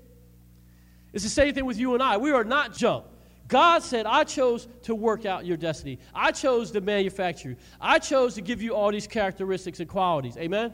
[1.13, 2.17] It's the same thing with you and I.
[2.17, 3.05] We are not junk.
[3.49, 5.99] God said, I chose to work out your destiny.
[6.15, 7.57] I chose to manufacture you.
[7.81, 10.37] I chose to give you all these characteristics and qualities.
[10.39, 10.73] Amen?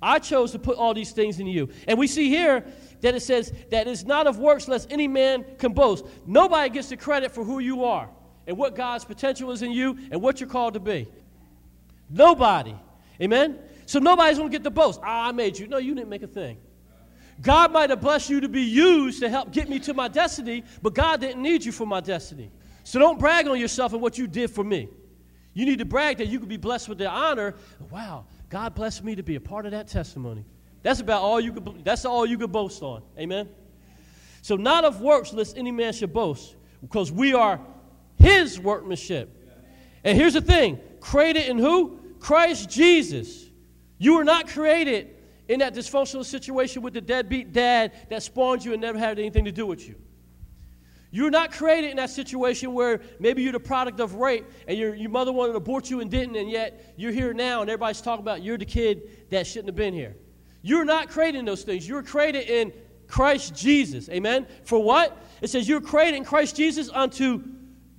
[0.00, 1.68] I chose to put all these things in you.
[1.86, 2.64] And we see here
[3.00, 6.06] that it says that it's not of works lest any man can boast.
[6.26, 8.08] Nobody gets the credit for who you are
[8.46, 11.08] and what God's potential is in you and what you're called to be.
[12.10, 12.74] Nobody.
[13.20, 13.58] Amen?
[13.86, 15.00] So nobody's going to get the boast.
[15.02, 15.66] Ah, I made you.
[15.66, 16.58] No, you didn't make a thing.
[17.40, 20.64] God might have blessed you to be used to help get me to my destiny,
[20.82, 22.50] but God didn't need you for my destiny.
[22.84, 24.88] So don't brag on yourself and what you did for me.
[25.52, 27.54] You need to brag that you could be blessed with the honor.
[27.90, 30.44] Wow, God blessed me to be a part of that testimony.
[30.82, 33.02] That's about all you could that's all you could boast on.
[33.18, 33.48] Amen.
[34.42, 37.60] So not of works lest any man should boast, because we are
[38.18, 39.30] his workmanship.
[40.04, 41.98] And here's the thing, created in who?
[42.20, 43.46] Christ Jesus.
[43.98, 45.13] You were not created
[45.48, 49.44] in that dysfunctional situation with the deadbeat dad that spawned you and never had anything
[49.44, 49.94] to do with you.
[51.10, 54.96] You're not created in that situation where maybe you're the product of rape and your,
[54.96, 58.00] your mother wanted to abort you and didn't, and yet you're here now and everybody's
[58.00, 60.16] talking about you're the kid that shouldn't have been here.
[60.62, 61.86] You're not created in those things.
[61.86, 62.72] You're created in
[63.06, 64.08] Christ Jesus.
[64.08, 64.46] Amen?
[64.64, 65.16] For what?
[65.40, 67.44] It says you're created in Christ Jesus unto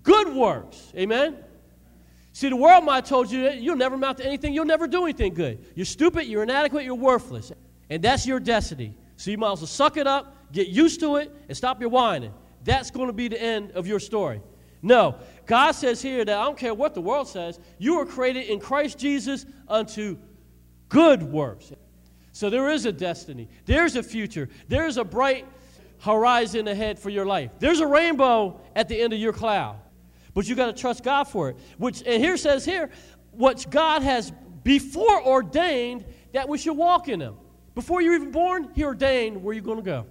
[0.04, 0.92] good works.
[0.98, 1.38] Amen?
[2.36, 4.88] See, the world might have told you that you'll never amount to anything, you'll never
[4.88, 5.58] do anything good.
[5.74, 7.54] You're stupid, you're inadequate, you're worthless.
[7.90, 8.94] And that's your destiny.
[9.16, 11.90] So you might as well suck it up, get used to it, and stop your
[11.90, 12.34] whining.
[12.66, 14.42] That's going to be the end of your story.
[14.82, 15.16] No,
[15.46, 18.60] God says here that I don't care what the world says, you were created in
[18.60, 20.18] Christ Jesus unto
[20.90, 21.72] good works.
[22.34, 25.46] So there is a destiny, there's a future, there's a bright
[26.00, 27.52] horizon ahead for your life.
[27.60, 29.78] There's a rainbow at the end of your cloud.
[30.36, 31.58] But you got to trust God for it.
[31.80, 32.92] Which and here says here,
[33.32, 34.32] what God has
[34.64, 37.36] before ordained that we should walk in Him.
[37.74, 40.06] Before you're even born, He ordained where you're going to go.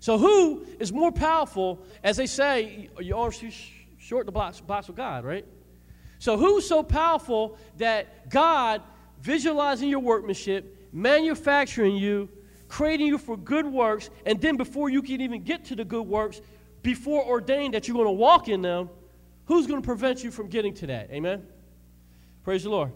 [0.00, 3.42] So who is more powerful, as they say, you always
[3.98, 5.44] short the box, box God, right?
[6.18, 8.82] So who's so powerful that God
[9.20, 12.30] visualizing your workmanship, manufacturing you,
[12.68, 16.06] creating you for good works, and then before you can even get to the good
[16.06, 16.40] works,
[16.88, 18.88] before ordained that you're going to walk in them,
[19.44, 21.10] who's going to prevent you from getting to that?
[21.10, 21.46] Amen?
[22.44, 22.92] Praise the Lord.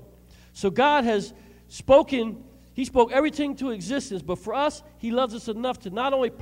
[0.54, 1.34] So God has
[1.68, 6.14] spoken, He spoke everything to existence, but for us, He loves us enough to not
[6.14, 6.32] only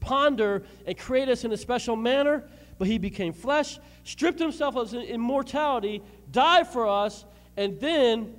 [0.00, 4.94] ponder and create us in a special manner, but He became flesh, stripped Himself of
[4.94, 7.26] immortality, died for us,
[7.58, 8.34] and then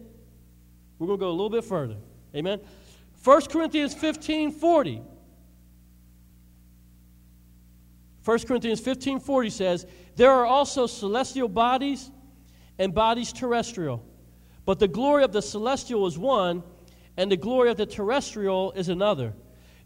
[0.97, 1.97] we're going to go a little bit further.
[2.33, 2.59] Amen?
[3.23, 5.03] 1 Corinthians 15 40.
[8.27, 9.85] 1 Corinthians 15 40 says,
[10.17, 12.11] There are also celestial bodies
[12.77, 14.03] and bodies terrestrial.
[14.65, 16.61] But the glory of the celestial is one,
[17.15, 19.33] and the glory of the terrestrial is another.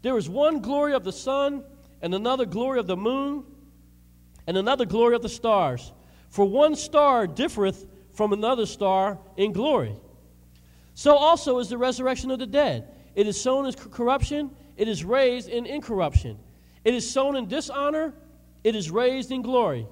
[0.02, 1.62] There is one glory of the sun,
[2.02, 3.44] and another glory of the moon,
[4.48, 5.92] and another glory of the stars.
[6.28, 9.94] For one star differeth from another star in glory.
[10.94, 12.88] So also is the resurrection of the dead.
[13.14, 16.40] It is sown in corruption, it is raised in incorruption.
[16.84, 18.14] It is sown in dishonor,
[18.64, 19.86] it is raised in glory.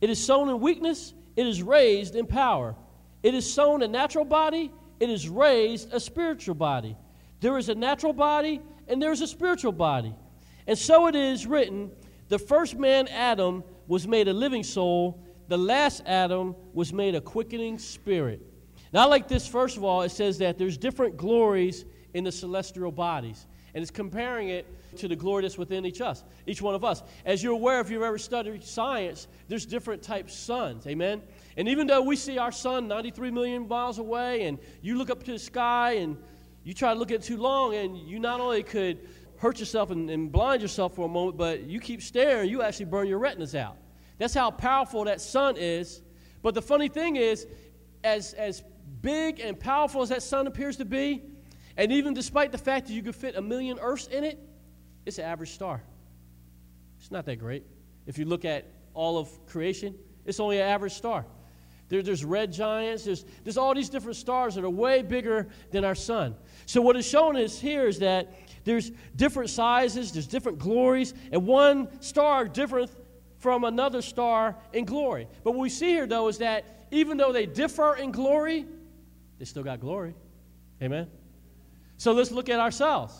[0.00, 2.74] It is sown in weakness, it is raised in power.
[3.22, 4.70] It is sown a natural body,
[5.00, 6.96] it is raised a spiritual body.
[7.40, 10.14] There is a natural body and there is a spiritual body.
[10.66, 11.90] And so it is written
[12.28, 17.20] the first man, Adam, was made a living soul, the last Adam was made a
[17.20, 18.42] quickening spirit.
[18.92, 22.32] Now, I like this, first of all, it says that there's different glories in the
[22.32, 23.46] celestial bodies.
[23.74, 24.66] And it's comparing it
[24.96, 27.02] to the glory that's within each us, each one of us.
[27.24, 30.86] As you're aware, if you've ever studied science, there's different types of suns.
[30.86, 31.22] Amen.
[31.56, 35.22] And even though we see our sun 93 million miles away, and you look up
[35.24, 36.16] to the sky and
[36.64, 38.98] you try to look at it too long, and you not only could
[39.38, 42.86] hurt yourself and, and blind yourself for a moment, but you keep staring, you actually
[42.86, 43.76] burn your retinas out.
[44.18, 46.02] That's how powerful that sun is.
[46.42, 47.46] But the funny thing is,
[48.04, 48.62] as, as
[49.00, 51.22] big and powerful as that sun appears to be,
[51.76, 54.38] and even despite the fact that you could fit a million Earths in it,
[55.08, 55.82] it's an average star.
[57.00, 57.64] It's not that great.
[58.06, 59.94] If you look at all of creation,
[60.26, 61.24] it's only an average star.
[61.88, 65.82] There, there's red giants, there's, there's all these different stars that are way bigger than
[65.82, 66.36] our sun.
[66.66, 68.34] So, what is shown is here is that
[68.64, 72.90] there's different sizes, there's different glories, and one star different
[73.38, 75.26] from another star in glory.
[75.42, 78.66] But what we see here, though, is that even though they differ in glory,
[79.38, 80.14] they still got glory.
[80.82, 81.08] Amen?
[81.96, 83.14] So let's look at ourselves.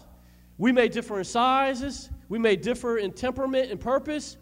[0.58, 4.36] We may differ in sizes, we may differ in temperament and purpose,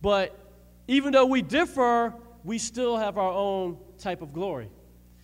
[0.00, 0.36] but
[0.88, 4.70] even though we differ, we still have our own type of glory.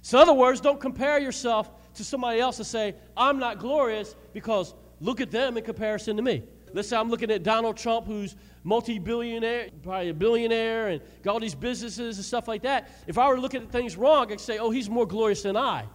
[0.03, 4.15] So, in other words, don't compare yourself to somebody else and say, I'm not glorious
[4.35, 6.45] because look at them in comparison to me.
[6.73, 11.33] Let's say I'm looking at Donald Trump, who's multi billionaire, probably a billionaire, and got
[11.33, 12.91] all these businesses and stuff like that.
[13.07, 15.87] If I were looking at things wrong, I'd say, oh, he's more glorious than I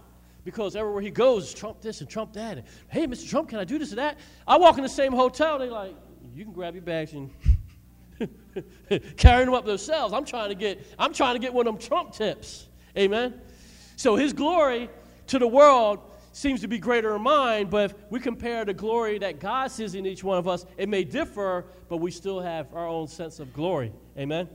[0.44, 2.58] because everywhere he goes, Trump this and Trump that.
[2.58, 3.28] And, hey, Mr.
[3.28, 4.18] Trump, can I do this or that?
[4.46, 5.94] I walk in the same hotel, they like,
[6.34, 7.30] you can grab your bags and
[9.16, 10.12] carry them up themselves.
[10.12, 12.68] I'm trying to get, I'm trying to get one of them Trump tips.
[12.96, 13.40] Amen.
[13.96, 14.90] So his glory
[15.28, 16.00] to the world
[16.32, 19.94] seems to be greater than mine, but if we compare the glory that God sees
[19.94, 23.38] in each one of us, it may differ, but we still have our own sense
[23.38, 23.92] of glory.
[24.18, 24.48] Amen?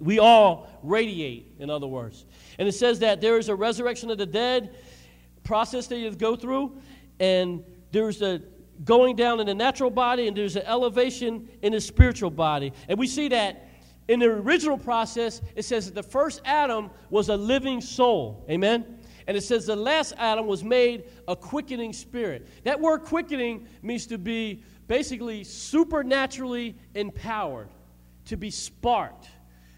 [0.00, 2.24] We all radiate, in other words.
[2.58, 4.74] And it says that there is a resurrection of the dead
[5.44, 6.80] process that you go through,
[7.20, 8.42] and there's a
[8.84, 12.72] going down in the natural body, and there's an elevation in the spiritual body.
[12.88, 13.68] And we see that
[14.08, 18.44] in the original process, it says that the first Adam was a living soul.
[18.50, 18.98] Amen?
[19.26, 22.48] And it says the last Adam was made a quickening spirit.
[22.64, 27.68] That word quickening means to be basically supernaturally empowered,
[28.26, 29.28] to be sparked,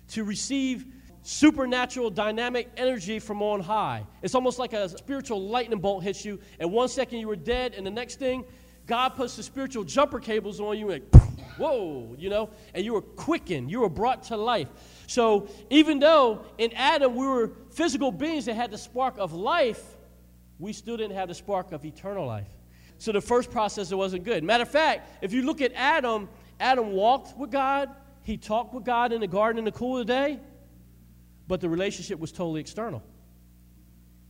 [0.09, 0.87] to receive
[1.23, 4.07] supernatural dynamic energy from on high.
[4.23, 7.75] It's almost like a spiritual lightning bolt hits you, and one second you were dead,
[7.75, 8.45] and the next thing,
[8.87, 11.03] God puts the spiritual jumper cables on you, and
[11.57, 14.69] whoa, you know, and you were quickened, you were brought to life.
[15.07, 19.83] So even though in Adam we were physical beings that had the spark of life,
[20.59, 22.49] we still didn't have the spark of eternal life.
[22.99, 24.45] So the first process wasn't good.
[24.45, 26.29] Matter of fact, if you look at Adam,
[26.61, 27.91] Adam walked with God,
[28.25, 30.41] he talked with God in the garden in the cool of the day,
[31.47, 33.03] but the relationship was totally external.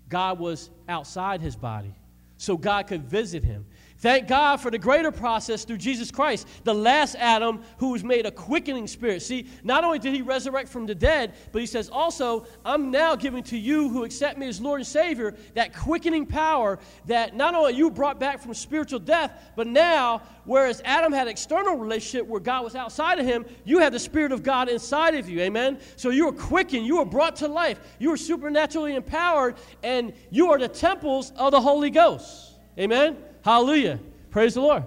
[0.08, 1.94] God was outside his body,
[2.36, 3.66] so God could visit him.
[4.04, 8.26] Thank God for the greater process through Jesus Christ, the last Adam who was made
[8.26, 9.22] a quickening spirit.
[9.22, 13.16] See, not only did he resurrect from the dead, but he says also, I'm now
[13.16, 17.54] giving to you who accept me as Lord and Savior that quickening power that not
[17.54, 22.40] only you brought back from spiritual death, but now, whereas Adam had external relationship where
[22.40, 25.40] God was outside of him, you have the Spirit of God inside of you.
[25.40, 25.78] Amen?
[25.96, 30.50] So you are quickened, you are brought to life, you are supernaturally empowered, and you
[30.50, 32.58] are the temples of the Holy Ghost.
[32.78, 33.16] Amen?
[33.44, 34.00] Hallelujah.
[34.30, 34.84] Praise the Lord.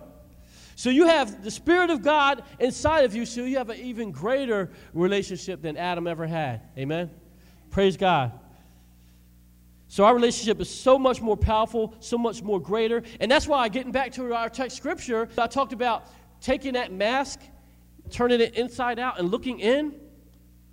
[0.75, 4.11] So you have the Spirit of God inside of you, so you have an even
[4.11, 6.61] greater relationship than Adam ever had.
[6.75, 7.11] Amen?
[7.69, 8.31] Praise God.
[9.87, 13.03] So our relationship is so much more powerful, so much more greater.
[13.19, 16.07] And that's why, getting back to our text scripture, I talked about
[16.41, 17.39] taking that mask,
[18.09, 19.93] turning it inside out, and looking in.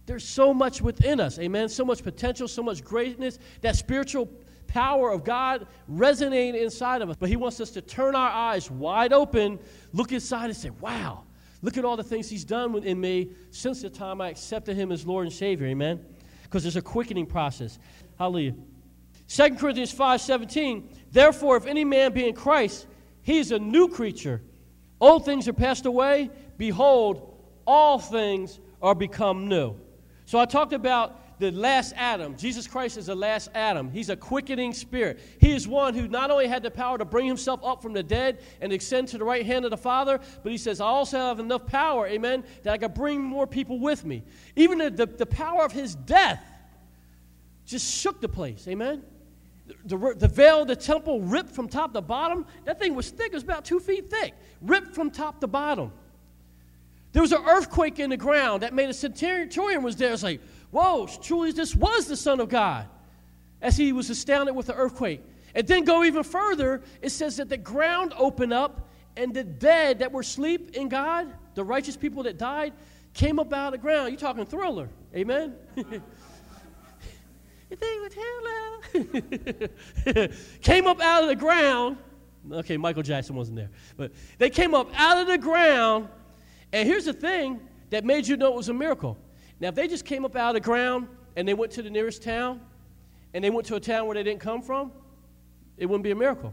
[0.07, 1.39] There's so much within us.
[1.39, 1.69] Amen?
[1.69, 3.39] So much potential, so much greatness.
[3.61, 4.31] That spiritual
[4.67, 7.17] power of God resonating inside of us.
[7.19, 9.59] But He wants us to turn our eyes wide open,
[9.93, 11.25] look inside, and say, wow,
[11.63, 14.93] look at all the things He's done in me since the time I accepted Him
[14.93, 15.67] as Lord and Savior.
[15.67, 16.05] Amen?
[16.43, 17.79] Because there's a quickening process.
[18.19, 18.55] Hallelujah.
[19.29, 22.87] 2 Corinthians 5 17, therefore, if any man be in Christ,
[23.23, 24.43] he is a new creature.
[25.01, 26.31] Old things are passed away.
[26.59, 27.35] Behold,
[27.67, 29.77] all things are become new.
[30.27, 31.21] So I talked about
[31.51, 32.37] the last Adam.
[32.37, 33.91] Jesus Christ is the last Adam.
[33.91, 35.21] He's a quickening spirit.
[35.41, 38.03] He is one who not only had the power to bring himself up from the
[38.03, 41.19] dead and ascend to the right hand of the Father, but he says, I also
[41.19, 44.23] have enough power, amen, that I can bring more people with me.
[44.57, 46.45] Even the, the, the power of his death
[47.67, 49.03] just shook the place, amen.
[49.67, 52.47] The, the, the, veil the temple ripped from top to bottom.
[52.65, 55.93] That thing was thick, it was about two feet thick, ripped from top to bottom.
[57.15, 60.13] There was an earthquake in the ground that made a centurion was there.
[60.13, 60.41] It's like,
[60.75, 62.89] whoa, truly this was the Son of God,
[63.63, 65.23] as he was astounded with the earthquake.
[65.55, 70.01] And then go even further, it says that the ground opened up, and the dead
[70.01, 72.73] that were asleep in God, the righteous people that died,
[73.13, 74.11] came up out of the ground.
[74.11, 74.89] You're talking thriller.
[75.15, 75.55] Amen?
[75.77, 76.03] you
[77.77, 78.17] think with
[80.61, 81.99] came up out of the ground.
[82.51, 83.71] Okay, Michael Jackson wasn't there.
[83.97, 86.09] But they came up out of the ground,
[86.73, 87.61] and here's the thing
[87.91, 89.17] that made you know it was a miracle.
[89.61, 91.91] Now, if they just came up out of the ground and they went to the
[91.91, 92.61] nearest town
[93.33, 94.93] and they went to a town where they didn't come from,
[95.77, 96.53] it wouldn't be a miracle.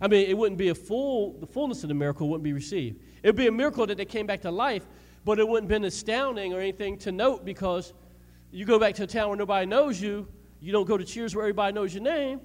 [0.00, 3.00] I mean, it wouldn't be a full, the fullness of the miracle wouldn't be received.
[3.22, 4.84] It would be a miracle that they came back to life,
[5.24, 7.92] but it wouldn't have been astounding or anything to note because
[8.50, 10.26] you go back to a town where nobody knows you,
[10.60, 12.40] you don't go to cheers where everybody knows your name.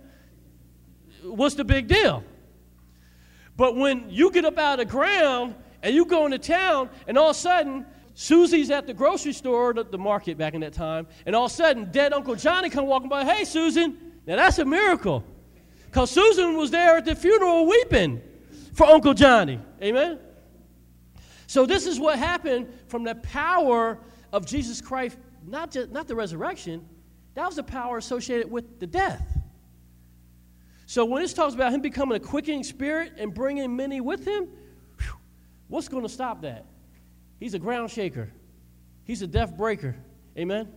[1.23, 2.23] What's the big deal?
[3.55, 7.17] But when you get up out of the ground and you go into town, and
[7.17, 7.85] all of a sudden
[8.19, 11.51] Susie's at the grocery store, the, the market back in that time, and all of
[11.51, 13.23] a sudden, dead Uncle Johnny come walking by.
[13.23, 13.95] Hey, Susan.
[14.25, 15.23] Now that's a miracle,
[15.85, 18.19] because Susan was there at the funeral weeping
[18.73, 19.59] for Uncle Johnny.
[19.83, 20.17] Amen.
[21.45, 23.99] So this is what happened from the power
[24.33, 25.15] of Jesus Christ,
[25.45, 26.83] not just not the resurrection.
[27.35, 29.37] That was the power associated with the death.
[30.87, 34.47] So when it talks about him becoming a quickening spirit and bringing many with him,
[34.99, 35.13] whew,
[35.67, 36.65] what's going to stop that?
[37.39, 38.29] He's a ground shaker,
[39.03, 39.95] he's a death breaker.
[40.37, 40.67] Amen?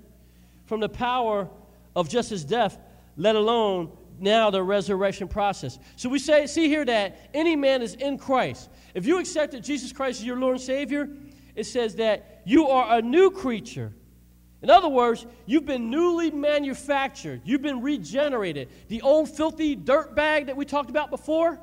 [0.64, 1.48] From the power
[1.94, 2.78] of just his death,
[3.16, 5.78] let alone now the resurrection process.
[5.96, 8.70] So we say, see here that any man is in Christ.
[8.94, 11.08] If you accepted Jesus Christ as your Lord and Savior,
[11.54, 13.92] it says that you are a new creature.
[14.62, 17.40] In other words, you've been newly manufactured.
[17.44, 18.68] You've been regenerated.
[18.88, 21.58] The old filthy dirt bag that we talked about before,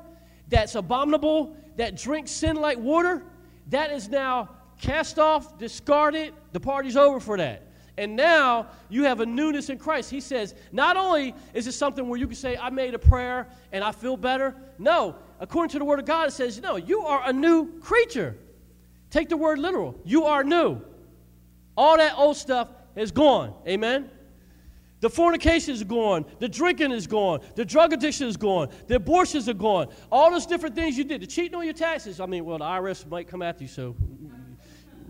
[0.48, 3.22] that's abominable, that drinks sin like water,
[3.68, 4.48] that is now
[4.78, 6.34] cast off, discarded.
[6.52, 7.64] The party's over for that.
[7.96, 10.08] And now you have a newness in Christ.
[10.10, 13.48] He says, not only is it something where you can say, I made a prayer
[13.72, 14.54] and I feel better.
[14.78, 18.36] No, according to the Word of God, it says, no, you are a new creature.
[19.10, 19.98] Take the word literal.
[20.04, 20.80] You are new.
[21.76, 23.54] All that old stuff is gone.
[23.66, 24.10] Amen?
[25.00, 26.26] The fornication is gone.
[26.40, 27.40] The drinking is gone.
[27.54, 28.68] The drug addiction is gone.
[28.88, 29.88] The abortions are gone.
[30.10, 31.22] All those different things you did.
[31.22, 32.20] The cheating on your taxes.
[32.20, 33.94] I mean, well, the IRS might come after you, so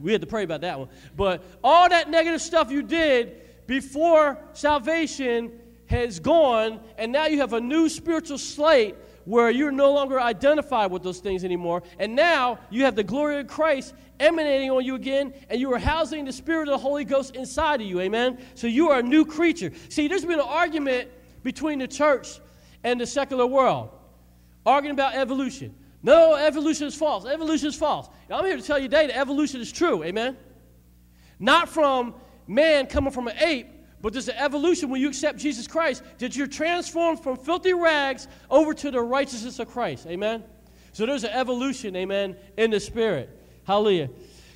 [0.00, 0.88] we had to pray about that one.
[1.16, 7.52] But all that negative stuff you did before salvation has gone, and now you have
[7.52, 8.94] a new spiritual slate
[9.24, 11.82] where you're no longer identified with those things anymore.
[11.98, 15.78] And now you have the glory of Christ emanating on you again, and you are
[15.78, 18.00] housing the Spirit of the Holy Ghost inside of you.
[18.00, 18.38] Amen?
[18.54, 19.70] So you are a new creature.
[19.90, 21.10] See, there's been an argument
[21.42, 22.40] between the church
[22.84, 23.90] and the secular world,
[24.64, 25.74] arguing about evolution.
[26.02, 27.26] No, evolution is false.
[27.26, 28.08] Evolution is false.
[28.30, 30.04] I'm here to tell you today that evolution is true.
[30.04, 30.36] Amen?
[31.38, 32.14] Not from
[32.46, 33.68] man coming from an ape,
[34.00, 38.28] but there's an evolution when you accept Jesus Christ that you're transformed from filthy rags
[38.48, 40.06] over to the righteousness of Christ.
[40.06, 40.44] Amen?
[40.92, 43.30] So there's an evolution, amen, in the spirit.
[43.64, 44.08] Hallelujah.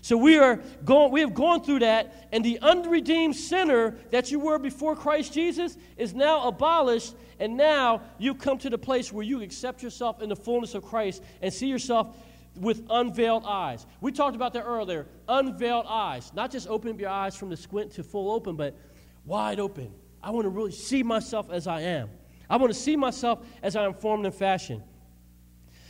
[0.02, 4.40] So we are going, we have gone through that, and the unredeemed sinner that you
[4.40, 9.24] were before Christ Jesus is now abolished, and now you come to the place where
[9.24, 12.16] you accept yourself in the fullness of Christ and see yourself
[12.56, 13.86] with unveiled eyes.
[14.00, 15.06] We talked about that earlier.
[15.28, 16.32] Unveiled eyes.
[16.34, 18.76] Not just open your eyes from the squint to full open, but
[19.24, 19.92] wide open.
[20.20, 22.10] I want to really see myself as I am.
[22.50, 24.82] I want to see myself as I am formed and fashioned.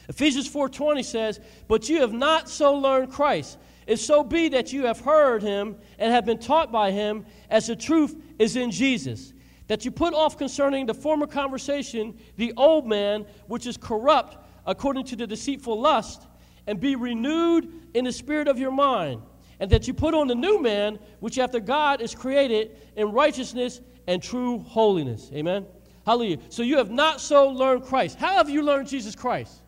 [0.09, 3.59] Ephesians 4:20 says, "But you have not so learned Christ.
[3.87, 7.67] If so be that you have heard him and have been taught by him, as
[7.67, 9.33] the truth is in Jesus,
[9.67, 15.05] that you put off concerning the former conversation the old man, which is corrupt according
[15.05, 16.27] to the deceitful lust,
[16.67, 19.23] and be renewed in the spirit of your mind."
[19.63, 23.81] and that you put on the new man, which after God is created in righteousness
[24.09, 25.31] and true holiness.
[25.33, 25.67] Amen.
[26.05, 26.39] Hallelujah.
[26.49, 28.19] So you have not so learned Christ.
[28.19, 29.62] How have you learned Jesus Christ?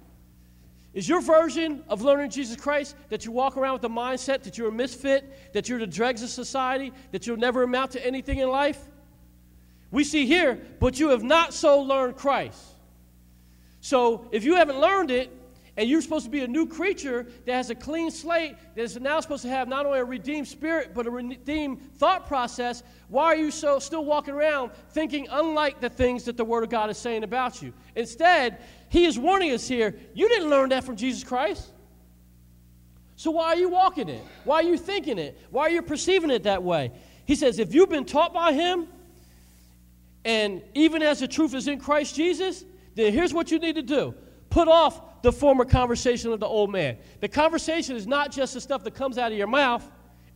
[0.95, 4.57] Is your version of learning Jesus Christ that you walk around with the mindset that
[4.57, 8.39] you're a misfit, that you're the dregs of society, that you'll never amount to anything
[8.39, 8.81] in life?
[9.91, 12.61] We see here, but you have not so learned Christ.
[13.81, 15.31] So if you haven't learned it,
[15.77, 18.99] and you're supposed to be a new creature that has a clean slate, that is
[19.01, 22.83] now supposed to have not only a redeemed spirit, but a redeemed thought process.
[23.09, 26.71] Why are you so still walking around thinking unlike the things that the Word of
[26.71, 27.73] God is saying about you?
[27.97, 28.59] Instead,
[28.95, 31.69] He is warning us here you didn't learn that from Jesus Christ.
[33.17, 34.23] So why are you walking it?
[34.45, 35.37] Why are you thinking it?
[35.51, 36.93] Why are you perceiving it that way?
[37.27, 38.87] He says, if you've been taught by Him,
[40.25, 42.65] and even as the truth is in Christ Jesus,
[42.95, 44.15] then here's what you need to do
[44.49, 46.97] put off the former conversation of the old man.
[47.19, 49.85] The conversation is not just the stuff that comes out of your mouth,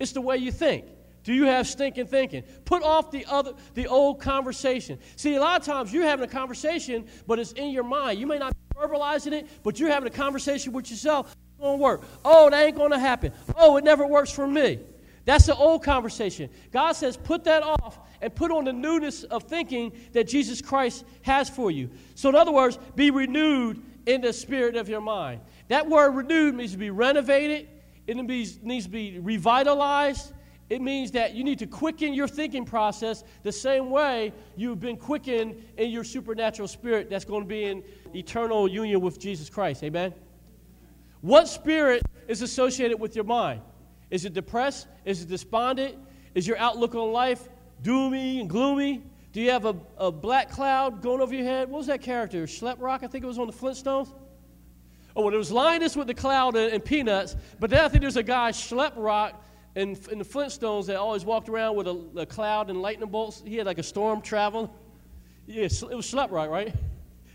[0.01, 0.85] it's the way you think.
[1.25, 2.43] Do you have stinking thinking?
[2.65, 4.99] Put off the other the old conversation.
[5.17, 8.19] See, a lot of times you're having a conversation, but it's in your mind.
[8.19, 11.33] You may not be verbalizing it, but you're having a conversation with yourself.
[11.33, 12.03] It gonna work.
[12.25, 13.33] Oh, that ain't gonna happen.
[13.57, 14.79] Oh, it never works for me.
[15.25, 16.49] That's the old conversation.
[16.73, 21.05] God says, put that off and put on the newness of thinking that Jesus Christ
[21.21, 21.91] has for you.
[22.15, 25.43] So, in other words, be renewed in the spirit of your mind.
[25.69, 27.69] That word renewed means to be renovated,
[28.07, 30.33] it needs, needs to be revitalized.
[30.71, 34.99] It means that you need to quicken your thinking process the same way you've been
[34.99, 37.83] quickened in your supernatural spirit that's going to be in
[38.15, 39.83] eternal union with Jesus Christ.
[39.83, 40.13] Amen?
[41.23, 43.63] What spirit is associated with your mind?
[44.11, 44.87] Is it depressed?
[45.05, 45.97] Is it despondent?
[46.35, 47.49] Is your outlook on life
[47.83, 49.03] doomy and gloomy?
[49.33, 51.71] Do you have a, a black cloud going over your head?
[51.71, 52.45] What was that character?
[52.45, 54.13] Schleprock, I think it was on the Flintstones.
[55.17, 58.03] Oh, well, it was Linus with the cloud and, and Peanuts, but then I think
[58.03, 59.33] there's a guy, Schleprock,
[59.79, 63.45] in, in the Flintstones that always walked around with a, a, cloud and lightning bolts.
[63.47, 64.69] He had like a storm traveling.
[65.47, 66.51] Yeah, it was Schleprock, right?
[66.51, 66.75] Right?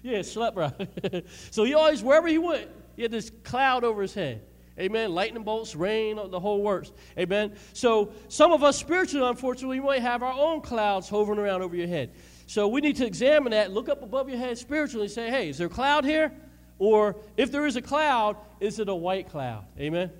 [0.04, 1.24] Yeah, Schleprock.
[1.52, 4.42] so he always, wherever he went, he had this cloud over his head.
[4.78, 5.14] Amen.
[5.14, 6.92] Lightning bolts, rain, the whole works.
[7.18, 7.56] Amen.
[7.72, 11.78] So some of us spiritually, unfortunately, we might have our own clouds hovering around over
[11.78, 12.12] your head.
[12.46, 15.48] So we need to examine that, look up above your head spiritually, and say, hey,
[15.48, 16.34] is there a cloud here?
[16.78, 19.64] Or if there is a cloud, is it a white cloud?
[19.80, 20.12] Amen.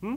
[0.00, 0.16] Hmm?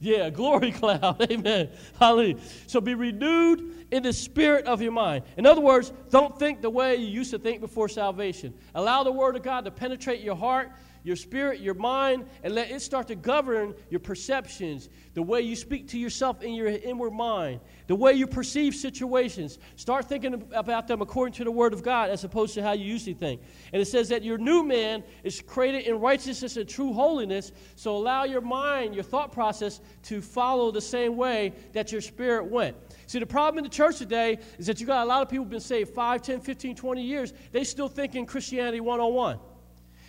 [0.00, 1.30] Yeah, glory cloud.
[1.30, 1.70] Amen.
[1.98, 2.38] Hallelujah.
[2.66, 5.24] So be renewed in the spirit of your mind.
[5.36, 8.52] In other words, don't think the way you used to think before salvation.
[8.74, 10.72] Allow the Word of God to penetrate your heart
[11.06, 15.54] your spirit, your mind, and let it start to govern your perceptions, the way you
[15.54, 19.60] speak to yourself in your inward mind, the way you perceive situations.
[19.76, 22.84] Start thinking about them according to the Word of God as opposed to how you
[22.84, 23.40] usually think.
[23.72, 27.96] And it says that your new man is created in righteousness and true holiness, so
[27.96, 32.76] allow your mind, your thought process, to follow the same way that your spirit went.
[33.06, 35.44] See, the problem in the church today is that you got a lot of people
[35.44, 37.32] who've been saved 5, 10, 15, 20 years.
[37.52, 39.38] They still thinking Christianity 101.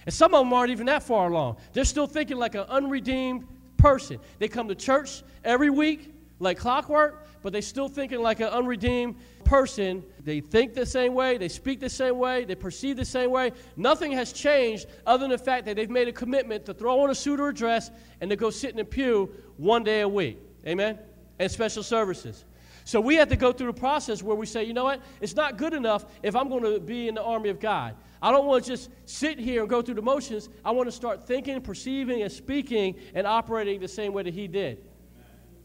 [0.08, 1.58] And some of them aren't even that far along.
[1.74, 3.45] They're still thinking like an unredeemed
[3.76, 4.20] person.
[4.39, 9.18] They come to church every week like clockwork, but they still thinking like an unredeemed
[9.43, 10.01] person.
[10.24, 13.51] They think the same way, they speak the same way, they perceive the same way.
[13.76, 17.10] Nothing has changed other than the fact that they've made a commitment to throw on
[17.10, 17.91] a suit or a dress
[18.22, 20.39] and to go sit in a pew one day a week.
[20.66, 20.97] Amen?
[21.38, 22.45] And special services.
[22.88, 25.02] So we have to go through the process where we say, you know what?
[25.20, 27.98] It's not good enough if I'm going to be in the army of God.
[28.22, 30.48] I don't want to just sit here and go through the motions.
[30.64, 34.48] I want to start thinking, perceiving, and speaking and operating the same way that He
[34.48, 34.86] did.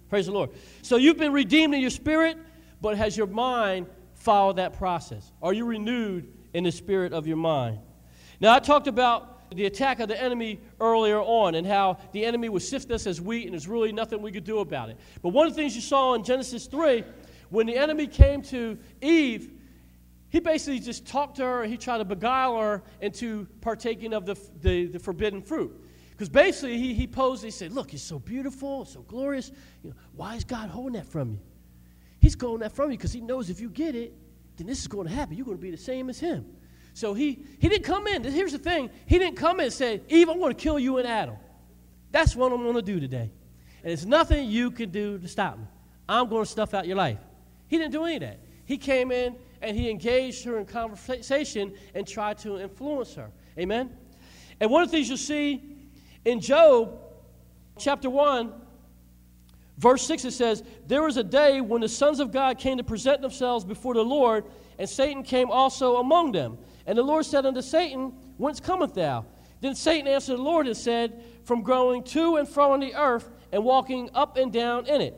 [0.09, 0.51] Praise the Lord.
[0.83, 2.37] So you've been redeemed in your spirit,
[2.81, 5.31] but has your mind followed that process?
[5.41, 7.79] Are you renewed in the spirit of your mind?
[8.41, 12.49] Now, I talked about the attack of the enemy earlier on and how the enemy
[12.49, 14.97] would sift us as wheat and there's really nothing we could do about it.
[15.23, 17.05] But one of the things you saw in Genesis 3,
[17.51, 19.51] when the enemy came to Eve,
[20.31, 24.37] he basically just talked to her he tried to beguile her into partaking of the,
[24.63, 25.79] the, the forbidden fruit.
[26.11, 29.51] Because basically, he, he posed, he said, Look, it's so beautiful, so glorious.
[29.83, 31.41] You know, why is God holding that from you?
[32.21, 34.15] He's holding that from you because he knows if you get it,
[34.57, 35.37] then this is going to happen.
[35.37, 36.47] You're going to be the same as him.
[36.95, 38.23] So he, he didn't come in.
[38.25, 40.99] Here's the thing He didn't come in and say, Eve, I'm going to kill you
[40.99, 41.37] and Adam.
[42.11, 43.31] That's what I'm going to do today.
[43.83, 45.65] And it's nothing you can do to stop me.
[46.09, 47.19] I'm going to stuff out your life.
[47.69, 48.39] He didn't do any of that.
[48.67, 53.31] He came in and he engaged her in conversation and tried to influence her.
[53.59, 53.97] Amen?
[54.61, 55.63] And one of the things you'll see
[56.25, 56.99] in Job
[57.79, 58.53] chapter 1,
[59.79, 62.85] verse 6, it says, There was a day when the sons of God came to
[62.85, 64.45] present themselves before the Lord,
[64.79, 66.59] and Satan came also among them.
[66.87, 69.27] And the Lord said unto Satan, Whence cometh thou?
[69.61, 73.31] Then Satan answered the Lord and said, From going to and fro on the earth,
[73.53, 75.15] and walking up and down in it.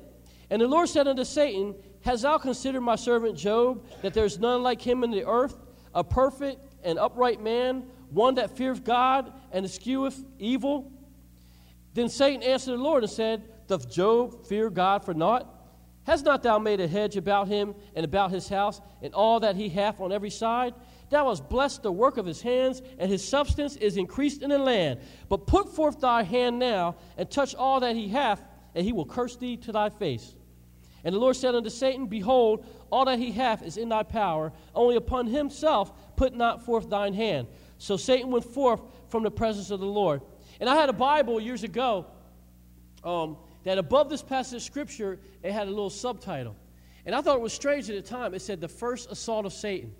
[0.50, 4.38] And the Lord said unto Satan, Hast thou considered my servant Job, that there is
[4.38, 5.56] none like him in the earth,
[5.94, 10.92] a perfect and upright man, one that feareth God and escheweth evil?
[11.94, 15.48] Then Satan answered the Lord and said, Doth Job fear God for naught?
[16.04, 19.56] Has not thou made a hedge about him and about his house and all that
[19.56, 20.74] he hath on every side?
[21.14, 24.58] Thou hast blessed the work of his hands, and his substance is increased in the
[24.58, 24.98] land.
[25.28, 28.44] But put forth thy hand now, and touch all that he hath,
[28.74, 30.34] and he will curse thee to thy face.
[31.04, 34.52] And the Lord said unto Satan, Behold, all that he hath is in thy power,
[34.74, 37.46] only upon himself put not forth thine hand.
[37.78, 40.20] So Satan went forth from the presence of the Lord.
[40.58, 42.06] And I had a Bible years ago
[43.04, 46.56] um, that above this passage of Scripture, it had a little subtitle.
[47.06, 48.34] And I thought it was strange at the time.
[48.34, 49.94] It said, The First Assault of Satan.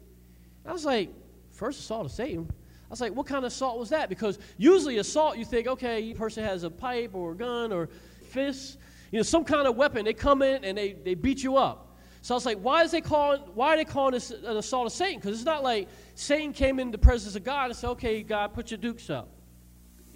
[0.66, 1.10] I was like,
[1.52, 2.48] first assault of Satan?
[2.50, 4.08] I was like, what kind of assault was that?
[4.08, 7.88] Because usually assault, you think, okay, a person has a pipe or a gun or
[8.30, 8.76] fists,
[9.10, 10.04] you know, some kind of weapon.
[10.04, 11.96] They come in and they, they beat you up.
[12.22, 14.86] So I was like, why is they calling why are they calling this an assault
[14.86, 15.20] of Satan?
[15.20, 18.54] Because it's not like Satan came in the presence of God and said, okay, God,
[18.54, 19.28] put your dukes up.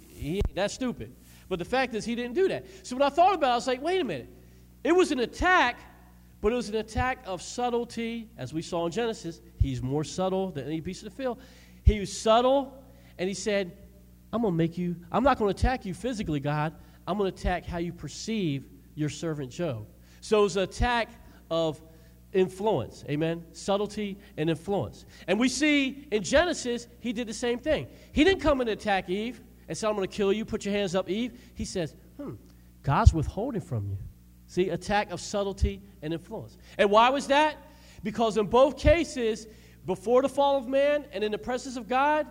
[0.07, 1.13] He, that's stupid.
[1.49, 2.65] But the fact is, he didn't do that.
[2.81, 4.29] So when I thought about it, I was like, wait a minute.
[4.83, 5.79] It was an attack
[6.41, 9.41] but it was an attack of subtlety, as we saw in Genesis.
[9.59, 11.39] He's more subtle than any beast of the field.
[11.83, 12.83] He was subtle,
[13.17, 13.75] and he said,
[14.31, 16.73] I'm going to make you, I'm not going to attack you physically, God.
[17.07, 19.87] I'm going to attack how you perceive your servant Job.
[20.21, 21.09] So it was an attack
[21.49, 21.81] of
[22.33, 23.03] influence.
[23.09, 23.43] Amen?
[23.51, 25.05] Subtlety and influence.
[25.27, 27.87] And we see in Genesis, he did the same thing.
[28.11, 30.73] He didn't come and attack Eve and say, I'm going to kill you, put your
[30.73, 31.39] hands up, Eve.
[31.55, 32.33] He says, hmm,
[32.83, 33.97] God's withholding from you.
[34.47, 36.57] See, attack of subtlety and influence.
[36.77, 37.57] And why was that?
[38.03, 39.47] Because in both cases,
[39.85, 42.27] before the fall of man and in the presence of God,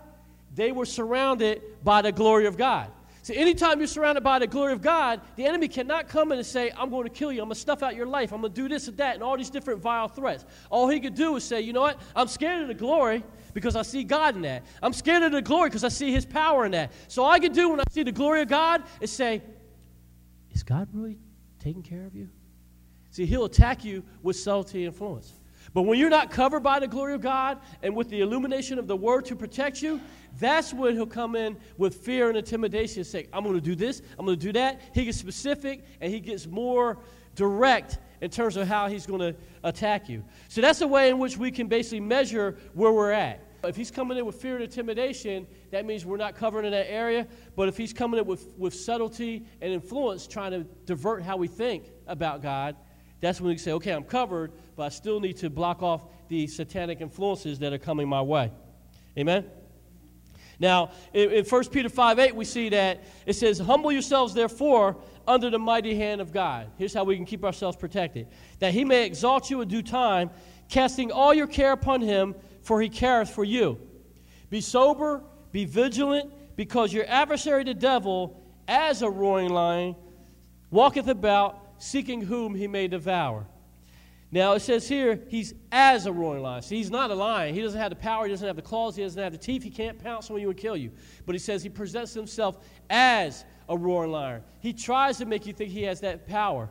[0.55, 2.91] they were surrounded by the glory of God.
[3.21, 6.47] See, anytime you're surrounded by the glory of God, the enemy cannot come in and
[6.47, 8.53] say, I'm going to kill you, I'm going to stuff out your life, I'm going
[8.53, 10.45] to do this and that, and all these different vile threats.
[10.69, 11.99] All he could do is say, you know what?
[12.15, 14.63] I'm scared of the glory because I see God in that.
[14.81, 16.91] I'm scared of the glory because I see his power in that.
[17.07, 19.41] So all I can do when I see the glory of God is say,
[20.51, 21.19] is God really
[21.59, 22.29] taking care of you?
[23.11, 25.33] See, he'll attack you with subtlety and influence.
[25.73, 28.87] But when you're not covered by the glory of God and with the illumination of
[28.87, 30.01] the word to protect you,
[30.39, 33.75] that's when he'll come in with fear and intimidation and say, I'm going to do
[33.75, 34.81] this, I'm going to do that.
[34.93, 36.97] He gets specific and he gets more
[37.35, 40.23] direct in terms of how he's going to attack you.
[40.47, 43.45] So that's the way in which we can basically measure where we're at.
[43.63, 46.89] If he's coming in with fear and intimidation, that means we're not covered in that
[46.89, 47.27] area.
[47.55, 51.47] But if he's coming in with, with subtlety and influence, trying to divert how we
[51.47, 52.77] think about God,
[53.19, 56.47] that's when we say, okay, I'm covered, but I still need to block off the
[56.47, 58.49] satanic influences that are coming my way.
[59.17, 59.45] Amen?
[60.57, 64.95] Now, in, in 1 Peter 5 8, we see that it says, Humble yourselves, therefore,
[65.27, 66.71] under the mighty hand of God.
[66.77, 70.29] Here's how we can keep ourselves protected that he may exalt you in due time,
[70.69, 73.77] casting all your care upon him, for he careth for you.
[74.49, 79.97] Be sober, be vigilant, because your adversary, the devil, as a roaring lion,
[80.71, 83.45] walketh about, seeking whom he may devour.
[84.31, 86.63] Now it says here he's as a roaring lion.
[86.63, 87.55] He's not a lion.
[87.55, 88.25] He doesn't have the power.
[88.25, 88.95] He doesn't have the claws.
[88.95, 89.63] He doesn't have the teeth.
[89.63, 90.91] He can't pounce on you and kill you.
[91.25, 94.43] But he says he presents himself as a roaring lion.
[94.59, 96.69] He tries to make you think he has that power.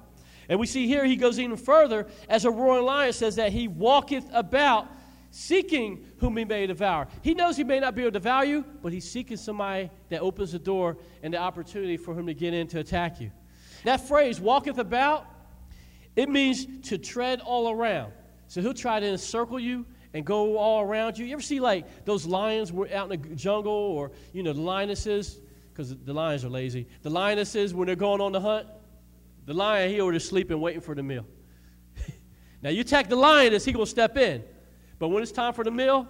[0.49, 2.07] And we see here he goes even further.
[2.29, 4.89] As a roaring lion says that he walketh about
[5.31, 7.09] seeking whom he may devour.
[7.23, 10.21] He knows he may not be able to devour you, but he's seeking somebody that
[10.21, 13.31] opens the door and the opportunity for him to get in to attack you.
[13.85, 15.27] That phrase, walketh about,
[16.19, 18.13] it means to tread all around.
[18.49, 21.25] So he'll try to encircle you and go all around you.
[21.25, 24.61] You ever see like those lions were out in the jungle or, you know, the
[24.61, 25.39] lionesses,
[25.73, 26.89] because the lions are lazy.
[27.03, 28.67] The lionesses, when they're going on the hunt,
[29.47, 31.25] the lion, he over sleeping, waiting for the meal.
[32.63, 34.43] now you attack the lioness, he going to step in.
[34.99, 36.09] But when it's time for the meal,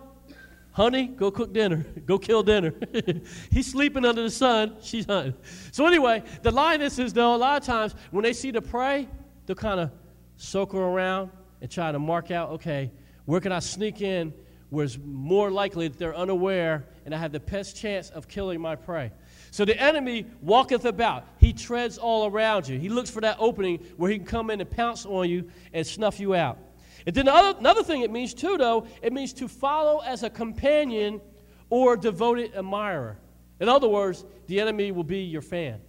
[0.73, 1.85] honey, go cook dinner.
[2.07, 2.73] Go kill dinner.
[3.51, 4.77] He's sleeping under the sun.
[4.81, 5.35] She's hunting.
[5.71, 9.07] So anyway, the lionesses, though, a lot of times when they see the prey,
[9.49, 9.91] they'll kind of
[10.37, 11.31] circle around
[11.63, 12.93] and try to mark out, okay,
[13.25, 14.33] where can I sneak in
[14.71, 18.61] where it's more likely that they're unaware and I have the best chance of killing
[18.61, 19.11] my prey.
[19.51, 21.27] So the enemy walketh about.
[21.39, 22.79] He treads all around you.
[22.79, 25.87] He looks for that opening where he can come in and pounce on you and
[25.87, 26.59] snuff you out.
[27.07, 30.29] And then other, another thing it means too, though, it means to follow as a
[30.29, 31.23] companion
[31.71, 33.17] or devoted admirer.
[33.61, 35.81] In other words, the enemy will be your fan.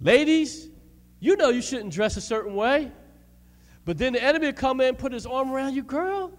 [0.00, 0.68] Ladies,
[1.18, 2.90] you know you shouldn't dress a certain way.
[3.84, 6.32] But then the enemy will come in, and put his arm around you, girl.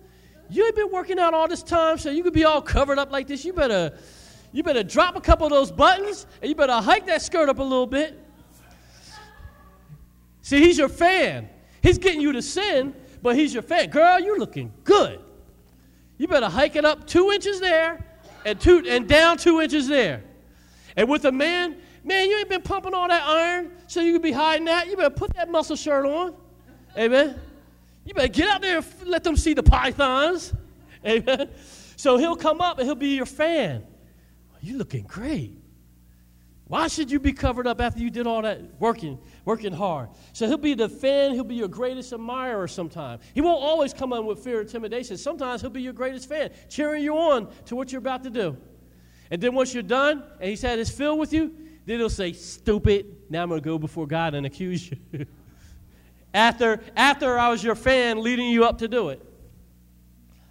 [0.50, 3.12] You ain't been working out all this time, so you could be all covered up
[3.12, 3.46] like this.
[3.46, 3.98] You better,
[4.52, 7.60] you better drop a couple of those buttons, and you better hike that skirt up
[7.60, 8.20] a little bit.
[10.42, 11.50] See, he's your fan.
[11.82, 13.90] He's getting you to sin, but he's your fan.
[13.90, 15.20] Girl, you're looking good.
[16.18, 18.06] You better hike it up two inches there
[18.46, 20.24] and two and down two inches there.
[20.96, 24.22] And with a man, Man, you ain't been pumping all that iron so you can
[24.22, 24.88] be hiding that.
[24.88, 26.34] You better put that muscle shirt on.
[26.98, 27.40] Amen.
[28.06, 30.54] You better get out there and let them see the pythons.
[31.06, 31.50] Amen.
[31.96, 33.84] So he'll come up and he'll be your fan.
[34.62, 35.58] You're looking great.
[36.66, 40.08] Why should you be covered up after you did all that working, working hard?
[40.32, 43.20] So he'll be the fan, he'll be your greatest admirer sometime.
[43.34, 45.18] He won't always come on with fear and intimidation.
[45.18, 48.56] Sometimes he'll be your greatest fan, cheering you on to what you're about to do.
[49.32, 51.54] And then once you're done and he's had his fill with you,
[51.92, 53.18] then he'll say, Stupid.
[53.30, 54.98] Now I'm going to go before God and accuse you.
[56.34, 59.26] after, after I was your fan leading you up to do it.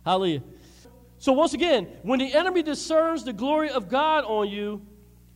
[0.04, 0.42] Hallelujah.
[1.18, 4.80] So, once again, when the enemy discerns the glory of God on you,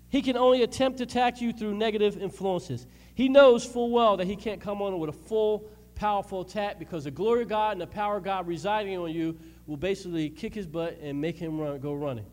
[0.08, 2.86] he can only attempt to attack you through negative influences.
[3.14, 7.04] He knows full well that he can't come on with a full, powerful attack because
[7.04, 9.36] the glory of God and the power of God residing on you
[9.66, 12.26] will basically kick his butt and make him run, go running.